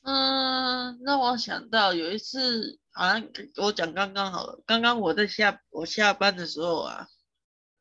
[0.05, 4.61] 嗯，那我想到有一次，好像我讲刚刚好了。
[4.65, 7.07] 刚刚我在下我下班的时候啊，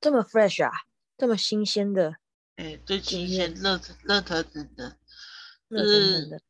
[0.00, 0.70] 这么 fresh 啊，
[1.18, 2.14] 这么新鲜的，
[2.54, 4.96] 哎，最新鲜、热热腾腾的，
[5.66, 6.40] 热腾腾的。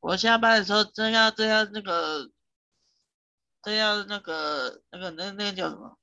[0.00, 2.28] 我下班的时候正要正要那个，
[3.62, 5.96] 正要那个那个那那个叫什么？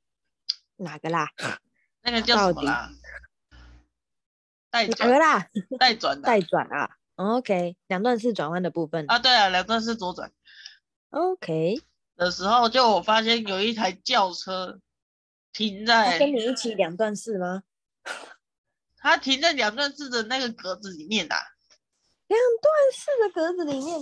[0.77, 1.29] 哪个啦？
[2.01, 2.89] 那个叫什么啦？
[4.69, 5.47] 带转啦？
[5.79, 6.27] 带转的。
[6.27, 9.19] 带转啊？OK，两段式转弯的部分啊？
[9.19, 10.31] 对啊，两段式左转。
[11.11, 11.81] OK
[12.15, 14.79] 的时候，就我发现有一台轿车
[15.51, 16.17] 停在。
[16.17, 17.63] 跟你一起两段式吗？
[18.97, 21.37] 它停在两段式的那个格子里面啊。
[22.27, 23.99] 两段式的格子里面。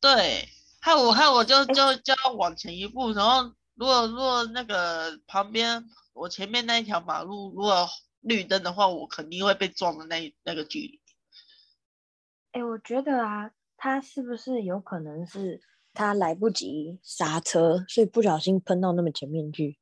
[0.00, 0.48] 对，
[0.80, 3.52] 害我害我就就就要往前一步，然后。
[3.78, 7.88] 如果如果那个旁边我前面那一条马路如果
[8.20, 11.00] 绿灯的话，我肯定会被撞的那那个距离。
[12.50, 15.60] 哎、欸，我觉得啊，他是不是有可能是
[15.94, 19.78] 他来不及刹车，所以不小心喷到那么前面去？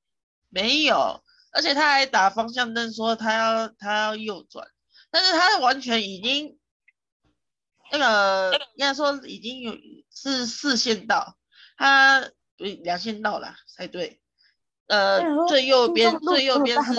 [0.51, 1.23] 没有，
[1.53, 4.69] 而且他还打方向灯说他要他要右转，
[5.11, 6.59] 但是他完全已经
[7.91, 9.75] 那个应该说已经有
[10.11, 11.39] 是视线到，
[11.79, 12.31] 他。
[12.57, 14.21] 对，两线道了才对，
[14.87, 16.99] 呃，最右边最右边是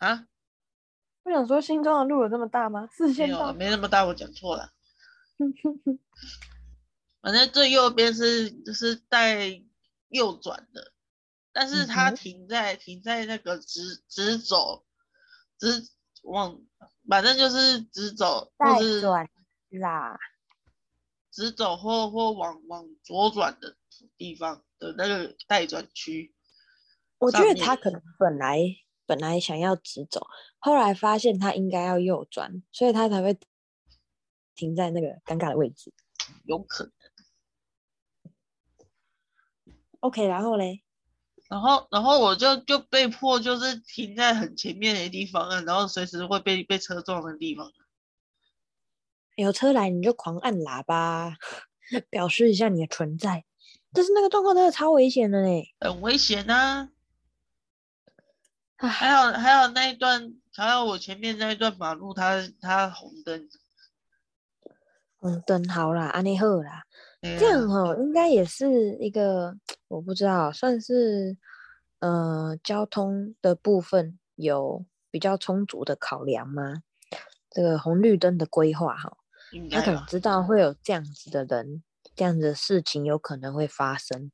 [0.00, 0.26] 啊？
[1.24, 2.88] 我想说，新庄的路有这么大吗？
[2.92, 4.72] 四线道没有，没那么大，我讲错了。
[7.20, 9.60] 反正最右边是就是带
[10.08, 10.92] 右转的，
[11.52, 14.86] 但是它停在、嗯、停在那个直直走，
[15.58, 15.88] 直
[16.22, 16.60] 往，
[17.08, 19.28] 反正就是直走或是转
[19.70, 20.16] 啦，
[21.32, 23.76] 直走或或往往左转的
[24.16, 26.34] 地方的那个待转区。
[27.18, 28.60] 我觉得他可能本来
[29.06, 30.26] 本来想要直走，
[30.58, 33.38] 后来发现他应该要右转，所以他才会
[34.54, 35.92] 停在那个尴尬的位置。
[36.44, 36.92] 有可能。
[40.00, 40.82] OK，然后嘞，
[41.48, 47.72] 然后然后我就就被迫就是停在很前面的地方啊，然后随时会被被车撞的地方。
[49.36, 51.36] 有车来你就狂按喇叭，
[52.10, 53.44] 表示一下你的存在。
[53.96, 56.90] 但是那个状况真的超危险的嘞，很危险啊！
[58.76, 63.48] 还有还有那一段，还有我前面那一段马路它，它它红灯，
[65.16, 66.82] 红灯好啦，安尼好啦。
[67.22, 69.56] 这样哈、哦，应该也是一个，
[69.88, 71.36] 我不知道，算是
[72.00, 76.82] 呃交通的部分有比较充足的考量吗？
[77.50, 79.16] 这个红绿灯的规划哈，
[79.70, 81.82] 他可能知道会有这样子的人，
[82.16, 84.32] 这样的事情有可能会发生，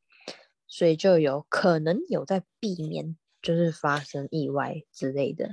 [0.67, 5.51] 所以就有可能有在避免，就是发生意外之类的。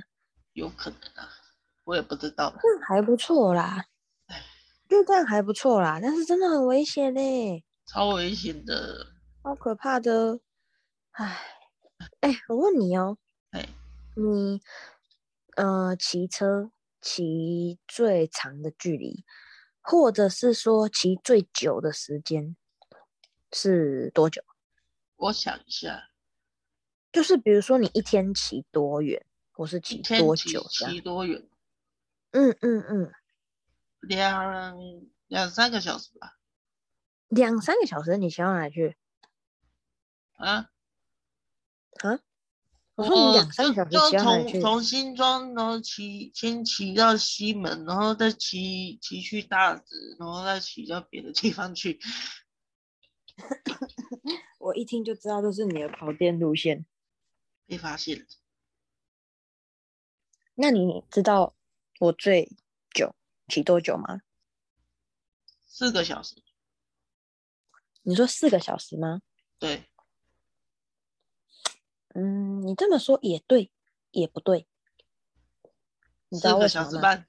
[0.52, 1.28] 有可能啊，
[1.84, 2.54] 我也不知道。
[2.54, 3.84] 嗯，还不错啦。
[4.88, 7.20] 就这样还不错啦，但是真的很危险呢，
[7.86, 9.06] 超危险的，
[9.40, 10.40] 好可怕的，
[11.12, 11.38] 哎，
[12.20, 13.16] 哎，我问你哦，
[13.52, 13.68] 哎，
[14.16, 14.60] 你
[15.54, 19.24] 呃骑车骑最长的距离，
[19.80, 22.56] 或者是说骑最久的时间
[23.52, 24.42] 是多久？
[25.16, 26.10] 我想一下，
[27.12, 30.66] 就是比如说你一天骑多远，或是骑多久？
[30.68, 31.48] 骑多远？
[32.30, 33.12] 嗯嗯嗯。
[34.00, 34.72] 两
[35.26, 36.38] 两三个小时吧，
[37.28, 38.96] 两三个小时，你想到哪里去？
[40.38, 40.70] 啊
[42.02, 42.18] 啊！
[42.96, 44.60] 我说你两三个小时骑到哪里去？
[44.60, 51.98] 从从新庄，然后骑先骑到西门，然后再骑骑去大直，然后再骑到别的地方去。
[54.58, 56.84] 我一听就知道这是你的跑电路线，
[57.66, 58.26] 被发现了。
[60.54, 61.54] 那你知道
[62.00, 62.54] 我最
[62.92, 63.14] 久
[63.48, 64.20] 骑多久吗？
[65.66, 66.36] 四个小时。
[68.02, 69.22] 你说四个小时吗？
[69.58, 69.89] 对。
[72.14, 73.70] 嗯，你这么说也对，
[74.10, 74.66] 也不对。
[76.28, 76.90] 你知道为什么吗？
[76.90, 77.26] 四个小时半。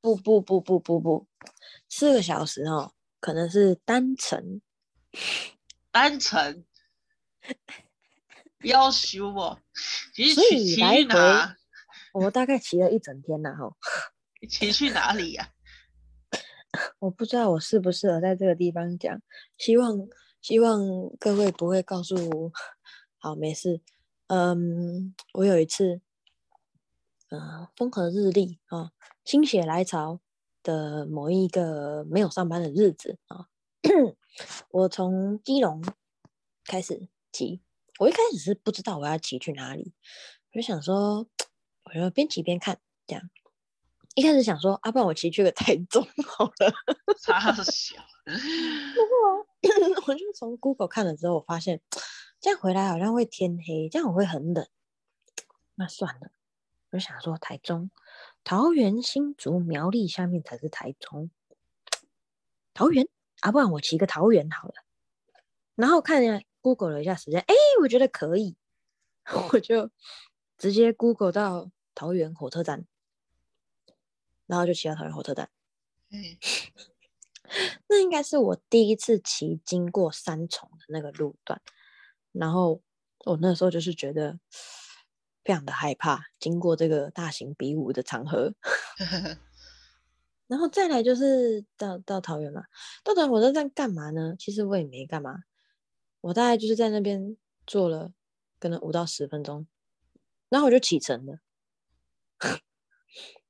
[0.00, 1.26] 不不不不不不，
[1.88, 4.60] 四个小时哦，可能是单程。
[5.90, 6.64] 单程。
[8.62, 9.60] 要修我。
[10.14, 11.56] 所以来回，
[12.12, 13.76] 我大概骑了一整天了哈。
[14.48, 15.52] 骑去哪里呀、
[16.30, 16.38] 啊？
[17.00, 19.20] 我不知道我适不适合在这个地方讲。
[19.58, 19.96] 希望
[20.40, 20.80] 希望
[21.18, 22.52] 各位不会告诉我。
[23.26, 23.80] 好，没事。
[24.28, 26.00] 嗯，我有一次，
[27.28, 28.92] 呃，风和日丽啊，
[29.24, 30.20] 心血来潮
[30.62, 33.48] 的某一个没有上班的日子啊，
[34.70, 35.82] 我从基隆
[36.66, 37.60] 开始骑。
[37.98, 39.92] 我一开始是不知道我要骑去哪里，
[40.52, 41.26] 我就想说，
[41.82, 43.28] 我就边骑边看这样。
[44.14, 46.72] 一开始想说，啊，不然我骑去个台中好了。
[47.20, 47.96] 差小。
[48.24, 48.30] 不
[49.10, 51.80] 过， 我就从 Google 看了之后，我发现
[52.40, 54.68] 这样回来好像会天黑，这样我会很冷。
[55.74, 56.30] 那算了，
[56.90, 57.90] 我就想说台中、
[58.44, 61.30] 桃园、新竹、苗栗下面才是台中。
[62.72, 63.08] 桃园
[63.40, 64.74] 啊，不然我骑个桃园好了。
[65.74, 68.56] 然后看一下 Google 了一下时间，哎，我觉得可以，
[69.52, 69.90] 我就
[70.56, 72.86] 直接 Google 到桃园火车站。
[74.46, 75.50] 然后就骑到桃园火车站，
[76.10, 76.22] 嗯，
[77.88, 81.60] 那应该是我第一次骑经过三重的那个路段，
[82.38, 82.82] 然后
[83.24, 84.38] 我那时候就是觉得
[85.44, 88.54] 非常的害怕，经过这个大型比武的场合，
[90.46, 92.64] 然后再来就是到到桃园嘛，
[93.02, 94.36] 到桃园火车站干嘛呢？
[94.38, 95.44] 其实我也没干嘛，
[96.20, 98.12] 我大概就是在那边坐了
[98.58, 99.66] 可能五到十分钟，
[100.48, 101.40] 然后我就启程了。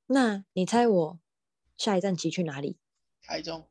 [0.07, 1.19] 那你猜我
[1.75, 2.79] 下一站骑去哪里？
[3.21, 3.67] 台中。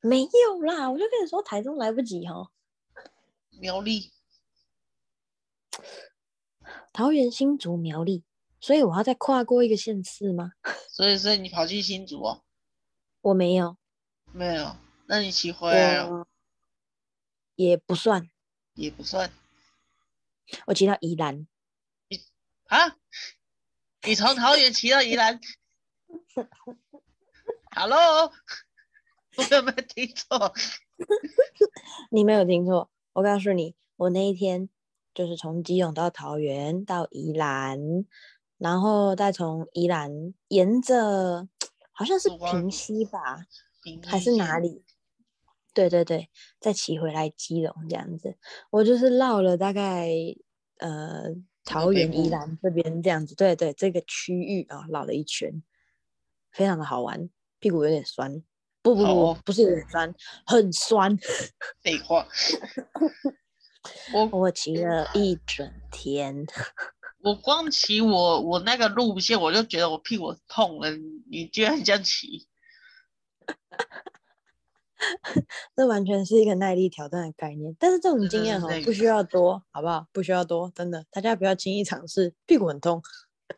[0.00, 2.50] 没有啦，我就跟你说台中来不及哈。
[3.58, 4.12] 苗栗。
[6.92, 8.24] 桃园新竹苗栗，
[8.60, 10.52] 所以我要再跨过一个县市吗？
[10.90, 12.44] 所以，所以你跑去新竹哦？
[13.20, 13.76] 我没有。
[14.32, 14.76] 没有？
[15.06, 16.26] 那你骑回来了？
[17.54, 18.28] 也不算。
[18.74, 19.30] 也不算。
[20.66, 21.46] 我骑到宜兰。
[22.08, 22.20] 你
[22.68, 22.96] 啊？
[24.04, 25.40] 你从桃园骑到宜兰？
[27.76, 28.32] Hello，
[29.36, 30.54] 我有没有听错？
[32.10, 32.90] 你没有听错。
[33.16, 34.68] 我告诉你，我那一天
[35.14, 38.04] 就是从基隆到桃园到宜兰，
[38.58, 41.48] 然后再从宜兰沿着
[41.92, 43.46] 好像是平溪吧，
[44.04, 44.84] 还是哪里？
[45.72, 46.28] 对对对，
[46.60, 48.36] 再骑回来基隆这样子，
[48.68, 50.10] 我就是绕了大概
[50.76, 55.62] 呃桃园宜兰这边这样子，对对，这个区域啊绕了一圈，
[56.52, 58.42] 非常的好玩，屁股有点酸，
[58.86, 60.14] 不不不，哦、不是有点酸，
[60.46, 61.18] 很酸。
[61.82, 62.24] 废话，
[64.14, 66.46] 我我骑了一整天，
[67.20, 70.92] 我光骑我我那个路线我就觉得我屁股痛了，
[71.28, 72.46] 你居然这样骑。
[75.74, 80.06] 这完全是一个耐力挑战的概念，但是这种经验哈不需要多，好不好？
[80.12, 83.02] 不需要多，真的，大家不要轻易尝试，屁股很痛，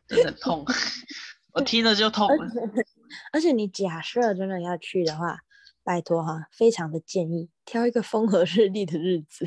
[0.06, 0.64] 真的很痛，
[1.52, 2.50] 我听了就痛了。
[3.32, 5.40] 而且，你假设真的要去的话，
[5.82, 9.46] 拜托哈，非常的建议挑一个风和日丽的日子。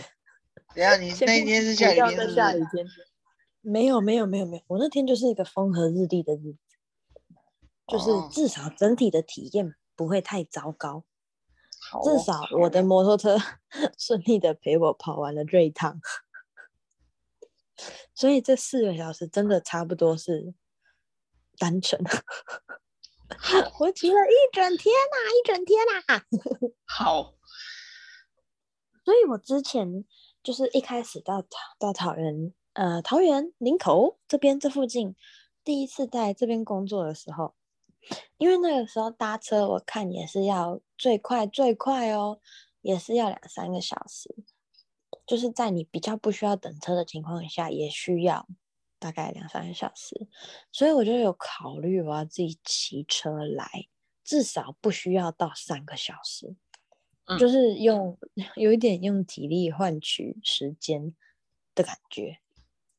[0.76, 2.86] 等下你那一天是下雨天是是，下雨天？
[3.62, 6.59] 没有没有没有没有，我那天就是一个风和日丽的日子，
[7.88, 11.03] 就是至少整体的体验不会太糟糕。
[12.03, 13.38] 至少我的摩托车
[13.97, 15.99] 顺利的陪我跑完了这一趟，
[18.14, 20.53] 所以这四个小时真的差不多是
[21.57, 21.99] 单程。
[23.80, 26.26] 我骑了一整天呐、啊，一整天呐、啊。
[26.86, 27.36] 好，
[29.04, 30.06] 所以我之前
[30.44, 31.44] 就是一开始到
[31.80, 35.16] 到桃园，呃，桃园林口这边这附近，
[35.64, 37.56] 第一次在这边工作的时候。
[38.40, 42.40] 因为那个时候搭车，我看也是要最快最快哦，
[42.82, 44.36] 也是要两三个小时，
[45.28, 48.48] 就是在你比较不需要等车的情况下，也需要
[49.02, 50.16] 大概两三个小时，
[50.72, 53.88] 所以我就有考虑我要自己骑车来，
[54.24, 56.56] 至少不需要到三个小时，
[57.26, 58.18] 嗯、就是用
[58.56, 61.14] 有一点用体力换取时间
[61.76, 62.38] 的感觉，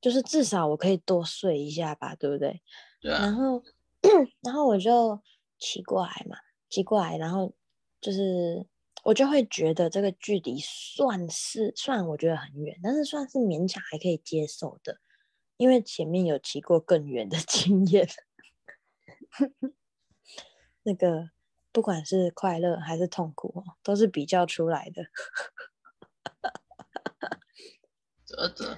[0.01, 2.61] 就是至少我可以多睡一下吧，对不对？
[3.01, 3.21] 对啊。
[3.21, 3.63] 然后。
[4.43, 5.23] 然后我就
[5.61, 6.37] 骑过来嘛，
[6.69, 7.55] 骑过来，然后
[8.01, 8.67] 就是
[9.05, 14.99] 我就会觉得这个距离算是算我觉得很远，但是算是勉强还可以接受的，
[15.63, 18.09] 因为前面有骑过更远的 经验。
[20.83, 21.31] 那个
[21.71, 25.05] 不管是快乐还是痛苦，都是比较出来的。
[28.27, 28.77] 啧啧。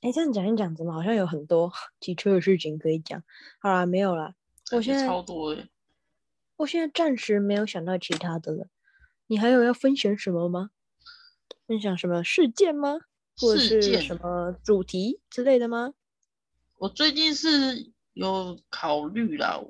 [0.00, 3.22] 哎，这样讲一讲，怎么好像有很多骑车的事情可以讲？
[3.60, 4.34] 好啦，没有啦，
[4.72, 5.68] 我现在超多诶，
[6.56, 8.66] 我现在暂时没有想到其他的了。
[9.28, 10.70] 你还有要分享什么吗？
[11.68, 13.02] 分享什么事件吗？
[13.40, 15.94] 或者是什么主题之类的吗？
[16.78, 19.60] 我最近是有考虑啦，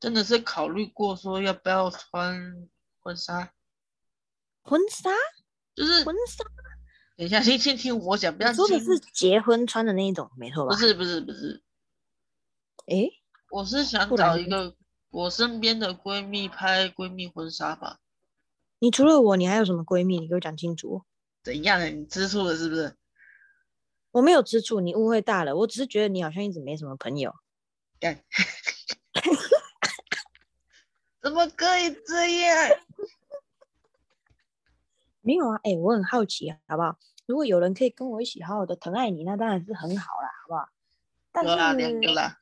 [0.00, 2.68] 真的是考虑过说要不要穿
[3.00, 3.52] 婚纱。
[4.62, 5.10] 婚纱？
[5.74, 6.44] 就是婚纱。
[7.16, 10.74] 等一下，先先听我讲，不要说的是结婚穿的那一种，没错吧？
[10.74, 11.62] 不是不是不是，
[12.86, 13.10] 诶，
[13.50, 14.74] 我是想找一个
[15.10, 18.00] 我身边的闺蜜拍闺蜜婚纱吧。
[18.78, 20.18] 你除了我，你还有什么闺蜜？
[20.18, 21.02] 你给我讲清楚。
[21.42, 21.80] 怎样？
[21.96, 22.96] 你吃醋了是不是？
[24.12, 25.56] 我没有吃醋，你误会大了。
[25.56, 27.34] 我只是觉得你好像一直没什么朋友。
[27.98, 28.22] 干，
[31.20, 32.70] 怎么可以这样？
[35.22, 36.96] 没有啊，哎、欸，我很好奇啊，好不好？
[37.26, 40.68] 如果有人可以跟我一起好好的疼爱你，那当然是很好啦，好不好？
[41.32, 42.38] 但是有啦，两个啦，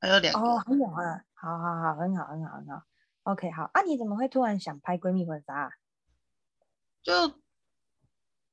[0.00, 0.40] 还有两个。
[0.40, 2.82] 哦，很有啊，好好好，很好，很好，很好。
[3.24, 5.70] OK，好啊，你怎么会突然想拍闺蜜婚纱啊？
[7.02, 7.34] 就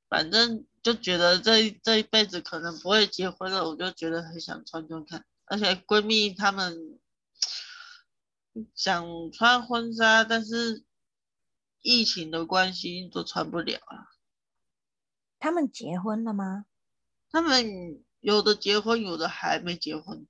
[0.09, 6.99] 反正就觉得这这一辈子可能不会结婚了，我就觉得很想穿穿看，而且闺蜜她们
[8.73, 10.83] 想穿婚纱，但是。
[11.83, 14.09] 疫情的关系都穿不了啊。
[15.39, 16.65] 他们结婚了吗？
[17.29, 20.27] 他们有的结婚，有的还没结婚。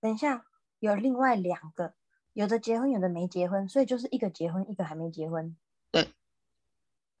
[0.00, 0.46] 等一下，
[0.78, 1.94] 有另外两个，
[2.34, 5.56] 有的结婚，有的没结婚，所以就是一个结婚，一个还没结婚。
[5.90, 6.12] 对。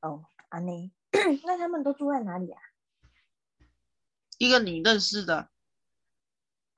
[0.00, 0.92] 哦，安妮，
[1.44, 2.60] 那他们都住在哪里啊？
[4.38, 5.50] 一个你认识的。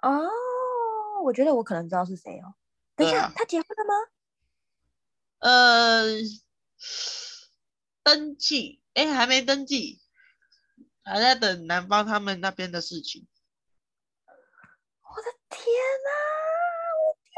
[0.01, 0.29] 哦，
[1.23, 2.55] 我觉得我可能知道是谁哦。
[2.97, 3.95] 等一下，啊、他结婚了吗？
[5.41, 6.07] 呃。
[8.03, 10.03] 登记，哎，还没登记，
[11.05, 13.29] 还在等男方他们那边的事情。
[14.27, 15.65] 我的天
[16.05, 16.11] 哪！
[16.99, 17.33] 我的天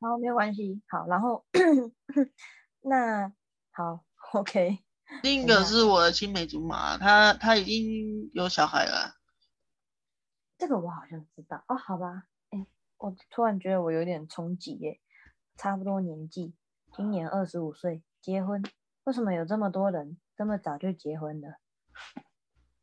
[0.00, 0.08] 哪！
[0.08, 0.80] 好，没有关系。
[0.86, 1.44] 好，然后
[2.82, 3.32] 那
[3.72, 4.83] 好，OK。
[5.22, 9.16] 另一个是我的青梅竹马，他他已经有小孩了。
[10.58, 12.66] 这个我好像知道哦，好吧，哎，
[12.98, 15.00] 我突然觉得我有点冲击耶，
[15.56, 16.54] 差不多年纪，
[16.96, 18.62] 今年二十五岁，结婚，
[19.04, 21.58] 为什么有这么多人这么早就结婚了？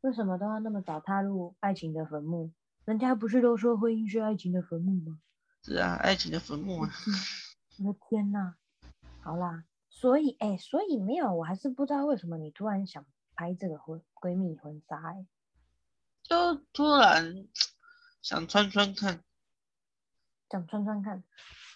[0.02, 2.52] 为什么都要那么早踏入爱情的坟墓？
[2.84, 5.20] 人家不是都说婚姻是爱情的坟墓吗？
[5.62, 6.90] 是啊，爱情的坟墓啊！
[7.78, 8.56] 我的天哪！
[9.22, 9.64] 好啦。
[10.02, 15.24] 所以，哎、欸，所以没有，我还是不知道为什么你突然想拍这个婚闺蜜婚纱，哎，
[16.24, 17.46] 就突然
[18.20, 19.22] 想穿穿看，
[20.50, 21.22] 想穿穿看，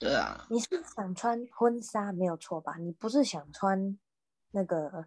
[0.00, 0.66] 对啊，你是
[0.96, 2.74] 想穿婚纱没有错吧？
[2.78, 3.96] 你不是想穿
[4.50, 5.06] 那个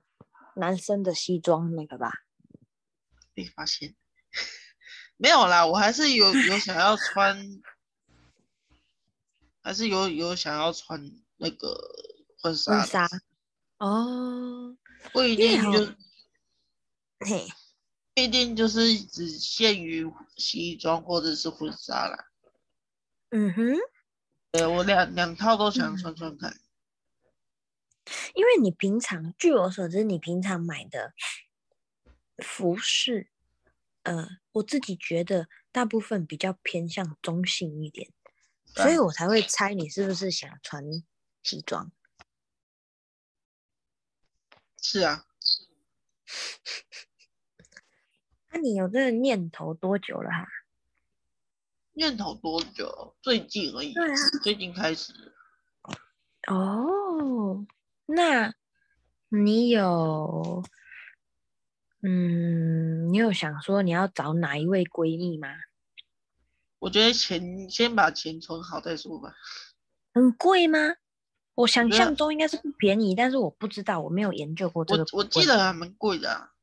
[0.56, 2.24] 男生的西装那个吧？
[3.34, 3.98] 被发现，
[5.18, 7.62] 没有啦，我还是有有想要穿，
[9.60, 11.04] 还是有有想要穿
[11.36, 11.78] 那个。
[12.42, 13.08] 婚纱
[13.78, 14.76] 哦，
[15.14, 15.86] 不一定就，
[17.20, 17.48] 嘿，
[18.16, 22.26] 不一定就是只限于西装或者是婚纱啦。
[23.30, 23.78] 嗯哼，
[24.52, 26.60] 对，我两两套都想穿穿看。
[28.34, 31.14] 因为你平常，据我所知，你平常买的
[32.44, 33.30] 服饰，
[34.04, 38.12] 呃，我自己觉得大部分比较偏向中性一点，
[38.66, 40.84] 所以我才会猜你是不是想穿
[41.44, 41.92] 西装。
[44.82, 45.26] 是啊，
[48.52, 50.48] 那、啊、你有这个念头多久了哈？
[51.94, 53.16] 念头多久？
[53.22, 53.94] 最近而已。
[53.94, 55.14] 对啊，最近开始。
[56.48, 57.66] 哦，
[58.06, 58.54] 那
[59.28, 60.64] 你有，
[62.02, 65.50] 嗯，你有想说你要找哪一位闺蜜吗？
[66.80, 69.36] 我觉得钱先把钱存好再说吧。
[70.14, 70.80] 很贵吗？
[71.60, 75.04] 我想象中应该是不便宜，但是我不知道，我没有研究过这个。
[75.12, 76.54] 我我记得还蛮贵的啊。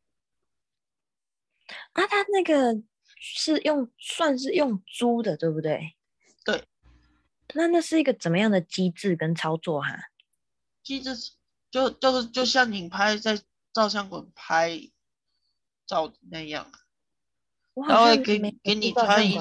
[1.92, 2.82] 啊，他那个
[3.20, 5.94] 是用算是用租的，对不对？
[6.46, 6.64] 对。
[7.52, 10.08] 那那是一个怎么样的机制跟操作哈？
[10.82, 11.14] 机制
[11.70, 13.38] 就就是就像你拍在
[13.74, 14.80] 照相馆拍
[15.86, 16.72] 照那样，
[17.86, 19.36] 然后给给你穿一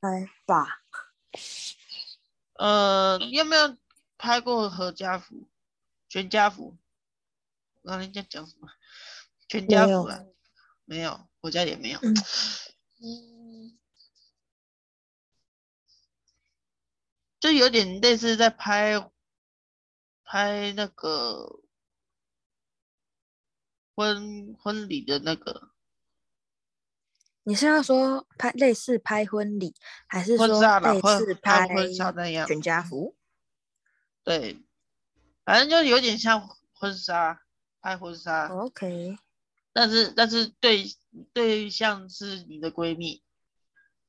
[0.00, 0.80] 拍吧。
[2.54, 3.76] 呃，有没有？
[4.20, 5.48] 拍过合家福、
[6.06, 6.76] 全家福，
[7.80, 8.68] 我刚才在讲什么？
[9.48, 10.20] 全家福啊？
[10.84, 11.98] 没有，我家也没有。
[12.00, 12.14] 嗯，
[13.02, 13.78] 嗯，
[17.40, 19.10] 就有点类似在拍
[20.22, 21.62] 拍那个
[23.94, 25.70] 婚婚礼的那个。
[27.44, 29.74] 你是要说拍类似拍婚礼，
[30.06, 33.16] 还是说类似拍婚纱那样全家福？
[34.22, 34.62] 对，
[35.44, 37.42] 反正就有点像婚纱，
[37.80, 38.46] 拍婚纱。
[38.48, 39.16] OK，
[39.72, 40.84] 但是但是对
[41.32, 43.22] 对象是你的闺蜜。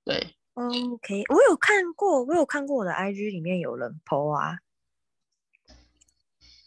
[0.03, 4.59] 对，OK，我有看过，我有看过我的 IG 里面有人 po 啊。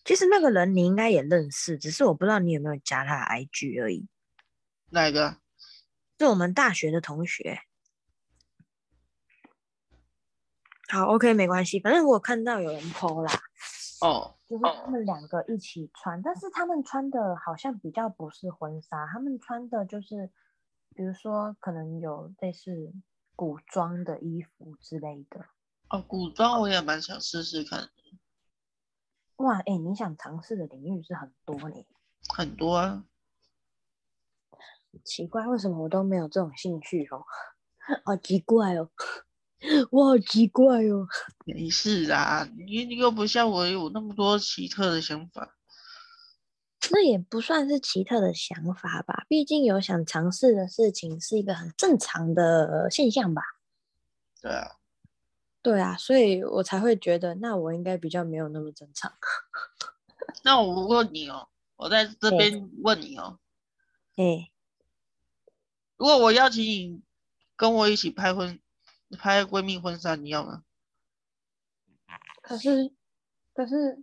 [0.04, 4.06] 其实那个人你应该也认识，只是我不知道你有没有加他的 IG 而已。
[4.90, 5.38] 哪个？
[6.18, 7.60] 是我们大学的同学。
[10.88, 13.32] 好，OK，没关系，反正我看到有人 po 啦，
[14.00, 20.30] 哦，就是他们两个一起穿，但是他们穿的好像比较不是婚纱，他们穿的就是，
[20.94, 22.92] 比如说可能有类似
[23.34, 25.46] 古装的衣服之类的。
[25.88, 27.88] 哦，古装我也蛮想试试看。
[29.36, 31.76] 哇，哎，你想尝试的领域是很多呢。
[32.28, 33.04] 很多啊。
[35.02, 37.24] 奇怪，为什么我都没有这种兴趣哦？
[38.04, 38.90] 好奇怪哦。
[39.90, 41.06] 我好奇怪哦，
[41.46, 45.56] 没事啊，你你又不像我有那么多奇特的想法。
[46.90, 53.42] 那也不算是奇特的想法吧，毕竟有想尝试的事情是一个很正常的现象吧。
[54.42, 54.76] 对啊，
[55.62, 59.14] 对啊，所以我才会觉得，那我应该比较没有那么正常。
[60.44, 63.38] 那我问你哦，我在这边问你哦，
[64.16, 64.50] 哎，
[65.96, 67.00] 如果我邀请你
[67.56, 68.60] 跟我一起拍婚。
[69.16, 70.62] 拍闺蜜婚纱，你要吗？
[72.42, 72.92] 可是，
[73.54, 74.02] 可是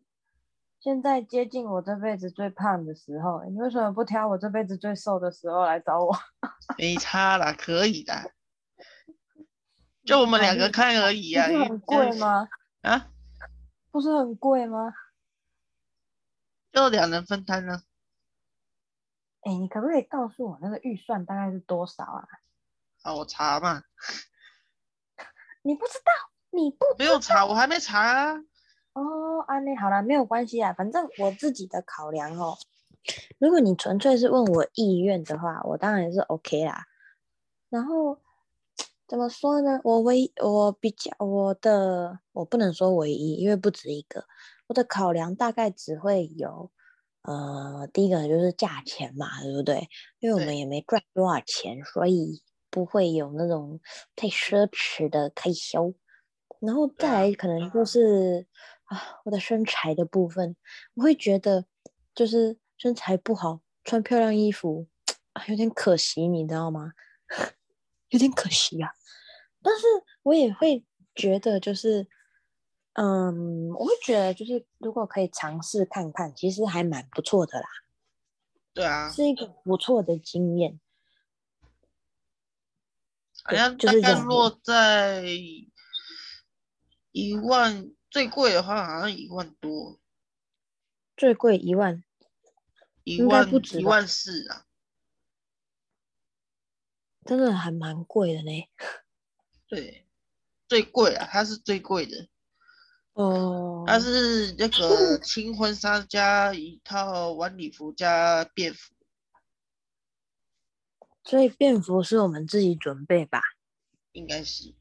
[0.80, 6.12] 现在接近我这辈子最胖的时候，你为什么不挑我这辈子最瘦的时候来找我？
[6.78, 8.34] 没差啦，可以的，
[10.03, 11.47] 就我们两个看而已啊。
[11.47, 12.47] 很贵吗？
[12.82, 13.12] 啊？
[13.91, 14.93] 不是很贵吗？
[16.72, 17.84] 就两人分摊呢。
[19.41, 22.28] 哎，你可不可以告诉我那个预算大概是多少啊？
[23.03, 23.84] 啊，我查嘛。
[25.64, 26.12] 你不知道，
[26.49, 28.36] 你不没有查，我还没查啊。
[28.93, 32.57] 哦，安妮，好了，没有关系啊，反正我自己的考量哦，
[33.39, 36.86] 如果你纯粹是问我意愿的话，我当然是 OK 啦。
[37.70, 38.20] 然后
[39.07, 39.80] 怎么说呢？
[39.84, 44.26] 我唯我比较我的我不能说唯一，因为不止一个。
[44.68, 46.72] 我的考量大概只会有，
[47.24, 49.89] 呃，第一个就是价钱嘛，对不对？
[50.20, 52.41] 因为我们也没赚多少钱，所以
[52.72, 53.80] 不会有那种
[54.15, 55.93] 太奢侈的开销。
[56.59, 58.47] 然后再来可能就是
[58.86, 60.55] 啊，我的身材的部分，
[60.93, 61.65] 我会觉得
[62.15, 64.88] 就是身材不好，穿漂亮衣服
[65.34, 66.93] 啊，有点可惜，你知道吗？
[68.09, 68.91] 有点可惜啊。
[69.63, 69.86] 但是
[70.24, 70.84] 我也会
[71.15, 72.07] 觉得就是，
[72.93, 77.67] 嗯，我会觉得就是如果可以尝试看看，其实还蛮不错的啦。
[78.74, 80.80] 对啊，是一个不错的经验。
[83.44, 85.26] 好像大概落在。
[87.14, 90.00] 一万最贵的话好像一万多，
[91.18, 92.02] 最贵一万，
[93.04, 94.66] 一万不止一万四啊，
[97.26, 98.70] 真的还蛮贵的呢。
[99.68, 100.08] 对，
[100.70, 102.30] 最贵啊，它是最贵的。
[103.12, 108.94] 哦，它是那个 轻婚纱加一套晚礼服加便服，
[111.24, 113.41] 所以便服是我们自己准备吧？
[114.11, 114.74] 应该是。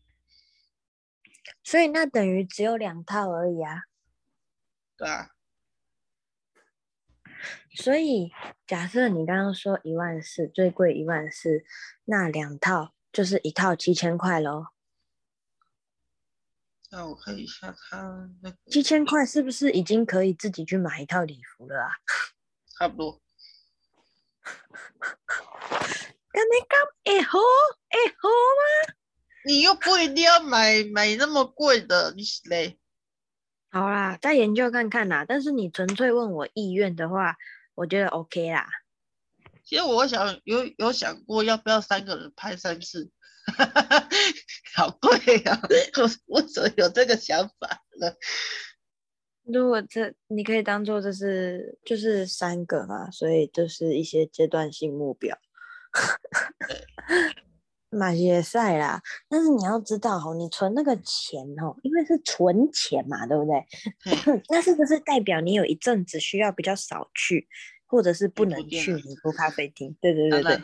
[1.62, 3.82] 所以那等于只有两套而已啊。
[4.96, 5.30] 对啊。
[7.72, 8.32] 所以
[8.66, 11.64] 假设你刚刚说一万四，最贵一万四，
[12.04, 14.66] 那两套就是一套七千块喽。
[16.90, 21.92] 那我看一下他那个七千块是不是已经可以自己去买一套礼服了啊？
[22.76, 23.20] 差不多。
[26.32, 28.94] 那你讲会好会好吗？
[29.46, 32.78] 你又不一定要买买那么贵的，你是嘞？
[33.70, 35.24] 好啦，再研究看看啦。
[35.26, 37.36] 但是你纯粹问我意愿的话，
[37.74, 38.68] 我觉得 OK 啦。
[39.64, 43.08] 其实我想有有想过要不要三个人拍三次，
[44.74, 45.60] 好贵啊！
[45.62, 48.12] 我 我怎么有这个想法呢？
[49.44, 55.38] 如果这你可以当做这是就是三个嘛，所以就是一些阶段性目标。
[57.90, 63.66] 买也 赛啦，但是你要知道哦，你存那个钱哦，因为是存钱嘛，对不对？
[64.48, 67.48] 那是不是代表你有一阵子需要比较少去，
[67.86, 69.96] 或者是不能去你喝咖啡厅？
[70.00, 70.60] 对对对对。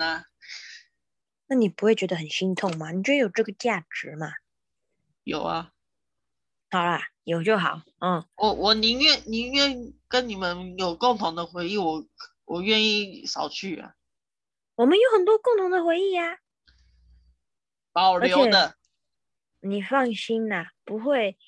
[1.48, 2.92] 那你不会觉得很心痛吗？
[2.92, 4.32] 你觉得有这个价值吗？
[5.24, 5.72] 有啊。
[6.70, 7.82] 好啦，有就好。
[8.00, 12.06] 嗯，我我宁愿宁愿跟你们有共同的回忆，我
[12.44, 13.94] 我愿意少去啊。
[14.76, 16.38] 我们有很多共同的回忆呀、啊。
[17.92, 18.76] 保留的，
[19.60, 21.38] 你放心啦，不会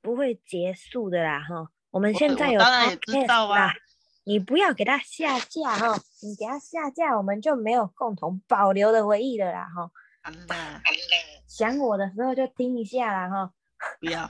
[0.00, 1.70] 不会结束的啦哈。
[1.90, 3.72] 我们现在有，当然也知道啊。
[4.24, 9.90] 你不要给他下架哈，你给他下架，我们就没有共同保留的回忆了啦哈。
[11.46, 13.52] 想我的时候就听一下啦哈。
[14.00, 14.28] 不要，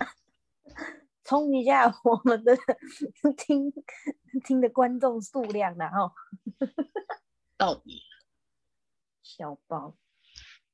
[1.24, 2.56] 冲一下我们的
[3.36, 3.72] 听
[4.44, 6.12] 听的观众数量啦哈。
[7.56, 8.02] 到底，
[9.28, 9.94] 小包，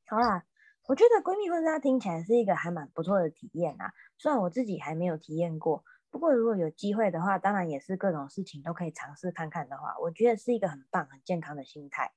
[0.06, 0.44] 好啦。
[0.86, 12.12] 我觉得闺蜜婚纱听起来是一个还蛮不错的体验啊，虽然我自己还没有体验过，不过如果有机会的话，当然也是各种事情都可以尝试看看的话，我觉得是一个很棒、很健康的心态。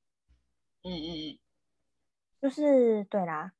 [0.83, 1.39] 嗯嗯嗯，
[2.41, 3.53] 就是对啦，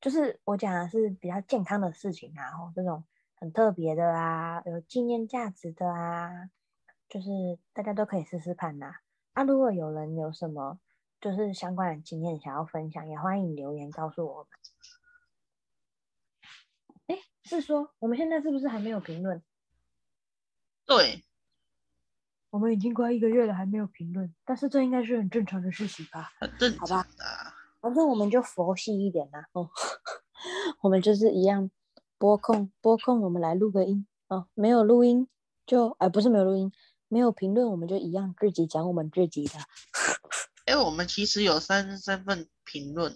[0.00, 3.04] 就是我讲的是比较健康的事情啊，吼，这种
[3.34, 6.48] 很特别的啊，有纪念价值的啊，
[7.08, 7.28] 就是
[7.72, 8.92] 大家都可以试试看呐。
[9.32, 10.78] 啊，如果有人有什么。
[11.22, 14.50] 就是相关的经验想要分享，也欢迎留言告诉我们。
[17.06, 19.40] 哎，是说我们现在是不是还没有评论？
[20.84, 21.22] 对，
[22.50, 26.32] 我们已经快一个月了还没有评论，但是这应该是很正常的事情吧？
[26.40, 27.08] 很正常，好吧？
[27.80, 29.46] 反正我们就佛系一点啦。
[29.52, 29.70] 哦，
[30.82, 31.70] 我们就是一样
[32.18, 34.48] 播控播控，我们来录个音哦。
[34.54, 35.28] 没有录音
[35.64, 36.72] 就哎，不是没有录音，
[37.06, 39.52] 没有评论，我们就一样自己讲我们自己的。
[40.72, 43.12] 哎，我们其实有三三份评论。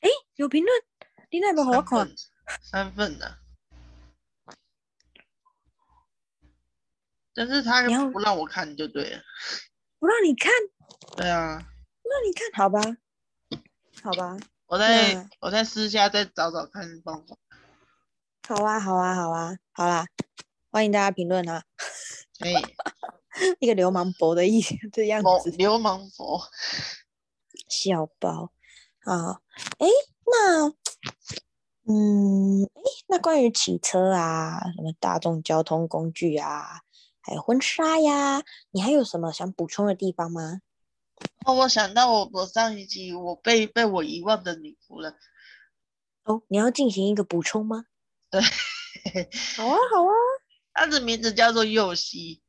[0.00, 0.82] 哎，有评论？
[1.30, 2.10] 你那边好看？
[2.60, 3.38] 三份的。
[7.32, 9.22] 但是他又不让我看，就对了。
[10.00, 10.50] 不让你看？
[11.16, 11.56] 对啊。
[12.02, 12.50] 不让你看？
[12.54, 12.80] 好吧。
[14.02, 14.36] 好吧。
[14.66, 17.36] 我在我在私下再找找看方法。
[18.48, 20.04] 好啊，好啊，好啊，好啦，
[20.72, 21.62] 欢迎大家评论啊。
[22.40, 22.54] 可 以。
[23.60, 25.50] 一个流氓佛的意思，这样子。
[25.52, 26.40] 流氓佛，
[27.68, 28.52] 小包
[29.04, 29.40] 啊，
[29.78, 29.86] 哎，
[30.26, 30.68] 那，
[31.86, 36.80] 嗯，哎，那关于骑车啊，什么大众交通工具啊，
[37.20, 38.42] 还有婚纱呀。
[38.70, 40.60] 你还有什么想补充的地方吗？
[41.44, 45.16] 哦，我想到我我上一集我被被我遗忘的女仆了。
[46.24, 47.84] 哦，你要进行一个补充吗？
[48.30, 48.40] 对，
[49.56, 50.12] 好啊，好啊。
[50.72, 52.42] 她的名字叫做佑希。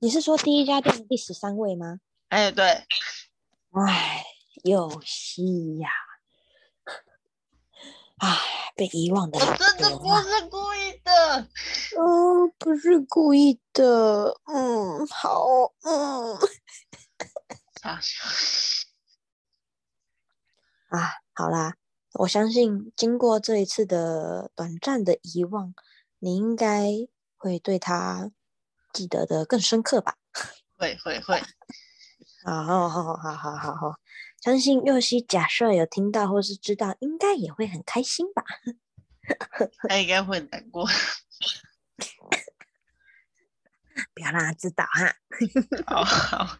[0.00, 2.00] 你是说第一家店的第十三位吗？
[2.28, 2.64] 哎，对。
[3.72, 4.24] 哎，
[4.64, 5.88] 佑希呀。
[8.18, 8.38] 哎，
[8.76, 9.38] 被遗忘的。
[9.38, 11.48] 我真的不是故意的。
[11.98, 14.40] 嗯，不是故意的。
[14.44, 15.46] 嗯，好，
[15.82, 16.38] 嗯。
[17.82, 18.24] 傻笑。
[20.90, 21.74] 啊，好啦。
[22.14, 25.74] 我相信，经过这一次的短暂的遗忘，
[26.18, 26.90] 你应该
[27.36, 28.32] 会对他
[28.92, 30.16] 记得的更深刻吧？
[30.76, 31.40] 会 会会。
[32.44, 34.00] 好好好好好好好，
[34.40, 38.44] 相信佑希假设有听到或是知道，应该也会很开心吧？
[39.88, 40.86] 他应该会难过。
[44.14, 45.14] 不要让他知道哈。
[45.86, 46.58] 好好。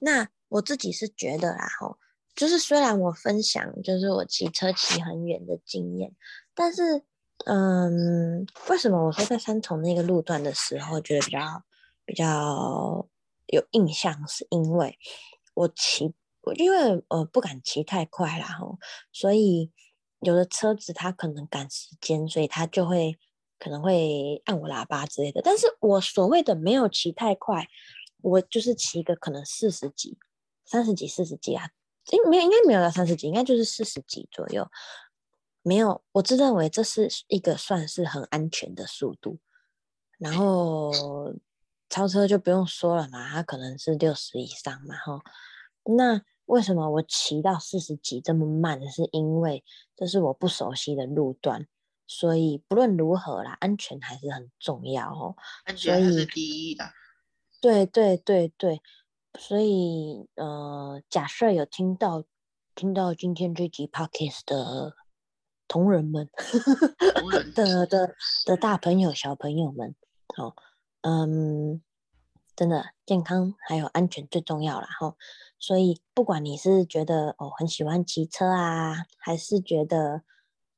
[0.00, 1.98] 那我自己是觉得啦，吼。
[2.34, 6.14] 就是虽然我分享就是我骑车骑很远的经验，
[6.54, 7.04] 但是，
[7.46, 11.62] 嗯，为什么我说在三重那个路段的时候觉得比较
[12.04, 13.08] 比较
[13.46, 14.26] 有印象？
[14.28, 14.98] 是因为
[15.54, 16.12] 我骑，
[16.42, 18.78] 我因为呃不敢骑太快啦，吼，
[19.12, 19.70] 所以
[20.20, 23.18] 有的车子它可能赶时间，所以它就会
[23.58, 25.40] 可能会按我喇叭之类的。
[25.42, 27.68] 但是我所谓的没有骑太快，
[28.22, 30.18] 我就是骑一个可能四十几、
[30.64, 31.70] 三十几、四十几啊。
[32.10, 34.68] 应，没有，应该没有到三十几，应该就是四十几左右。
[35.62, 39.38] 没有，我自认为这是一个算是很安全的速度。
[40.18, 40.92] 然后
[41.88, 45.22] 超车就不用说了嘛，它可能是六十以上嘛，哈。
[45.84, 48.88] 那为什么我骑到四十几这么慢？
[48.90, 49.64] 是因为
[49.96, 51.66] 这是我不熟悉的路段，
[52.06, 55.36] 所以不论如何啦，安全还是很重要哦。
[55.64, 56.84] 安全还是第一的。
[57.60, 58.80] 对对对对。
[59.38, 62.24] 所以，呃，假设有听到
[62.74, 64.94] 听到今天这集 podcast 的
[65.72, 66.28] 同仁们，
[67.56, 68.14] 的的
[68.44, 69.94] 的大朋友小朋友们，
[70.36, 70.54] 好，
[71.00, 71.80] 嗯，
[72.54, 74.86] 真的健康还有安全最重要啦。
[75.00, 75.16] 哈。
[75.58, 80.22] 所以，不管你是觉得哦很喜欢骑车啊，还是觉得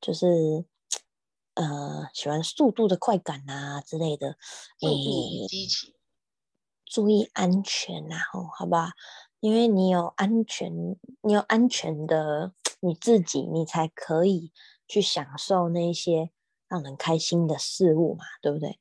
[0.00, 0.64] 就是
[1.54, 4.36] 呃喜欢速度的快感啊之类的，
[4.80, 5.92] 诶，激情。
[6.84, 8.92] 注意安全，然后好吧？
[9.40, 10.72] 因为你有安全，
[11.22, 14.52] 你有安全的 你自己，你才可以
[14.86, 16.30] 去享受那些
[16.68, 18.78] 让人开心的事物嘛，对不对？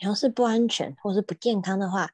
[0.00, 2.12] 你要是不安全或是不健康的话，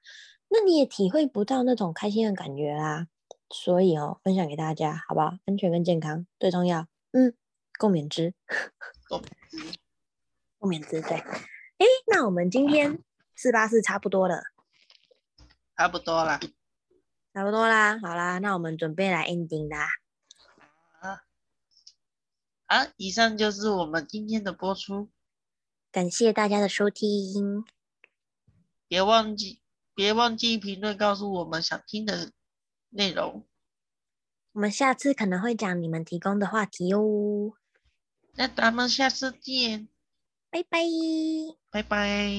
[0.49, 3.09] 那你也体会不到那种开心的感觉啦。
[3.51, 5.35] 所以哦，分享给大家，好不好？
[5.45, 6.89] 安全跟健康最重要。
[7.12, 7.35] 嗯，
[7.78, 8.35] 共勉之，
[9.09, 9.78] 共勉之，
[10.59, 11.01] 共勉之。
[11.03, 12.99] 对，哎，那我们今天
[13.37, 14.43] 四八四差不多了。
[15.76, 16.41] 差不多啦，
[17.35, 19.87] 差不多啦，好啦，那我们准备来 ending 啦。
[22.67, 25.09] 啊，啊，以上就是我们今天的播出，
[25.93, 27.65] 感谢大家的收听，
[28.89, 29.61] 别忘记
[29.95, 32.33] 别忘记评论告诉我们想听的
[32.91, 33.45] 内容，
[34.53, 37.53] 我们下次可能会讲你们提供的话题哦。
[38.37, 39.89] 那咱们下次见，
[40.51, 40.79] 拜拜，
[41.71, 42.31] 拜拜。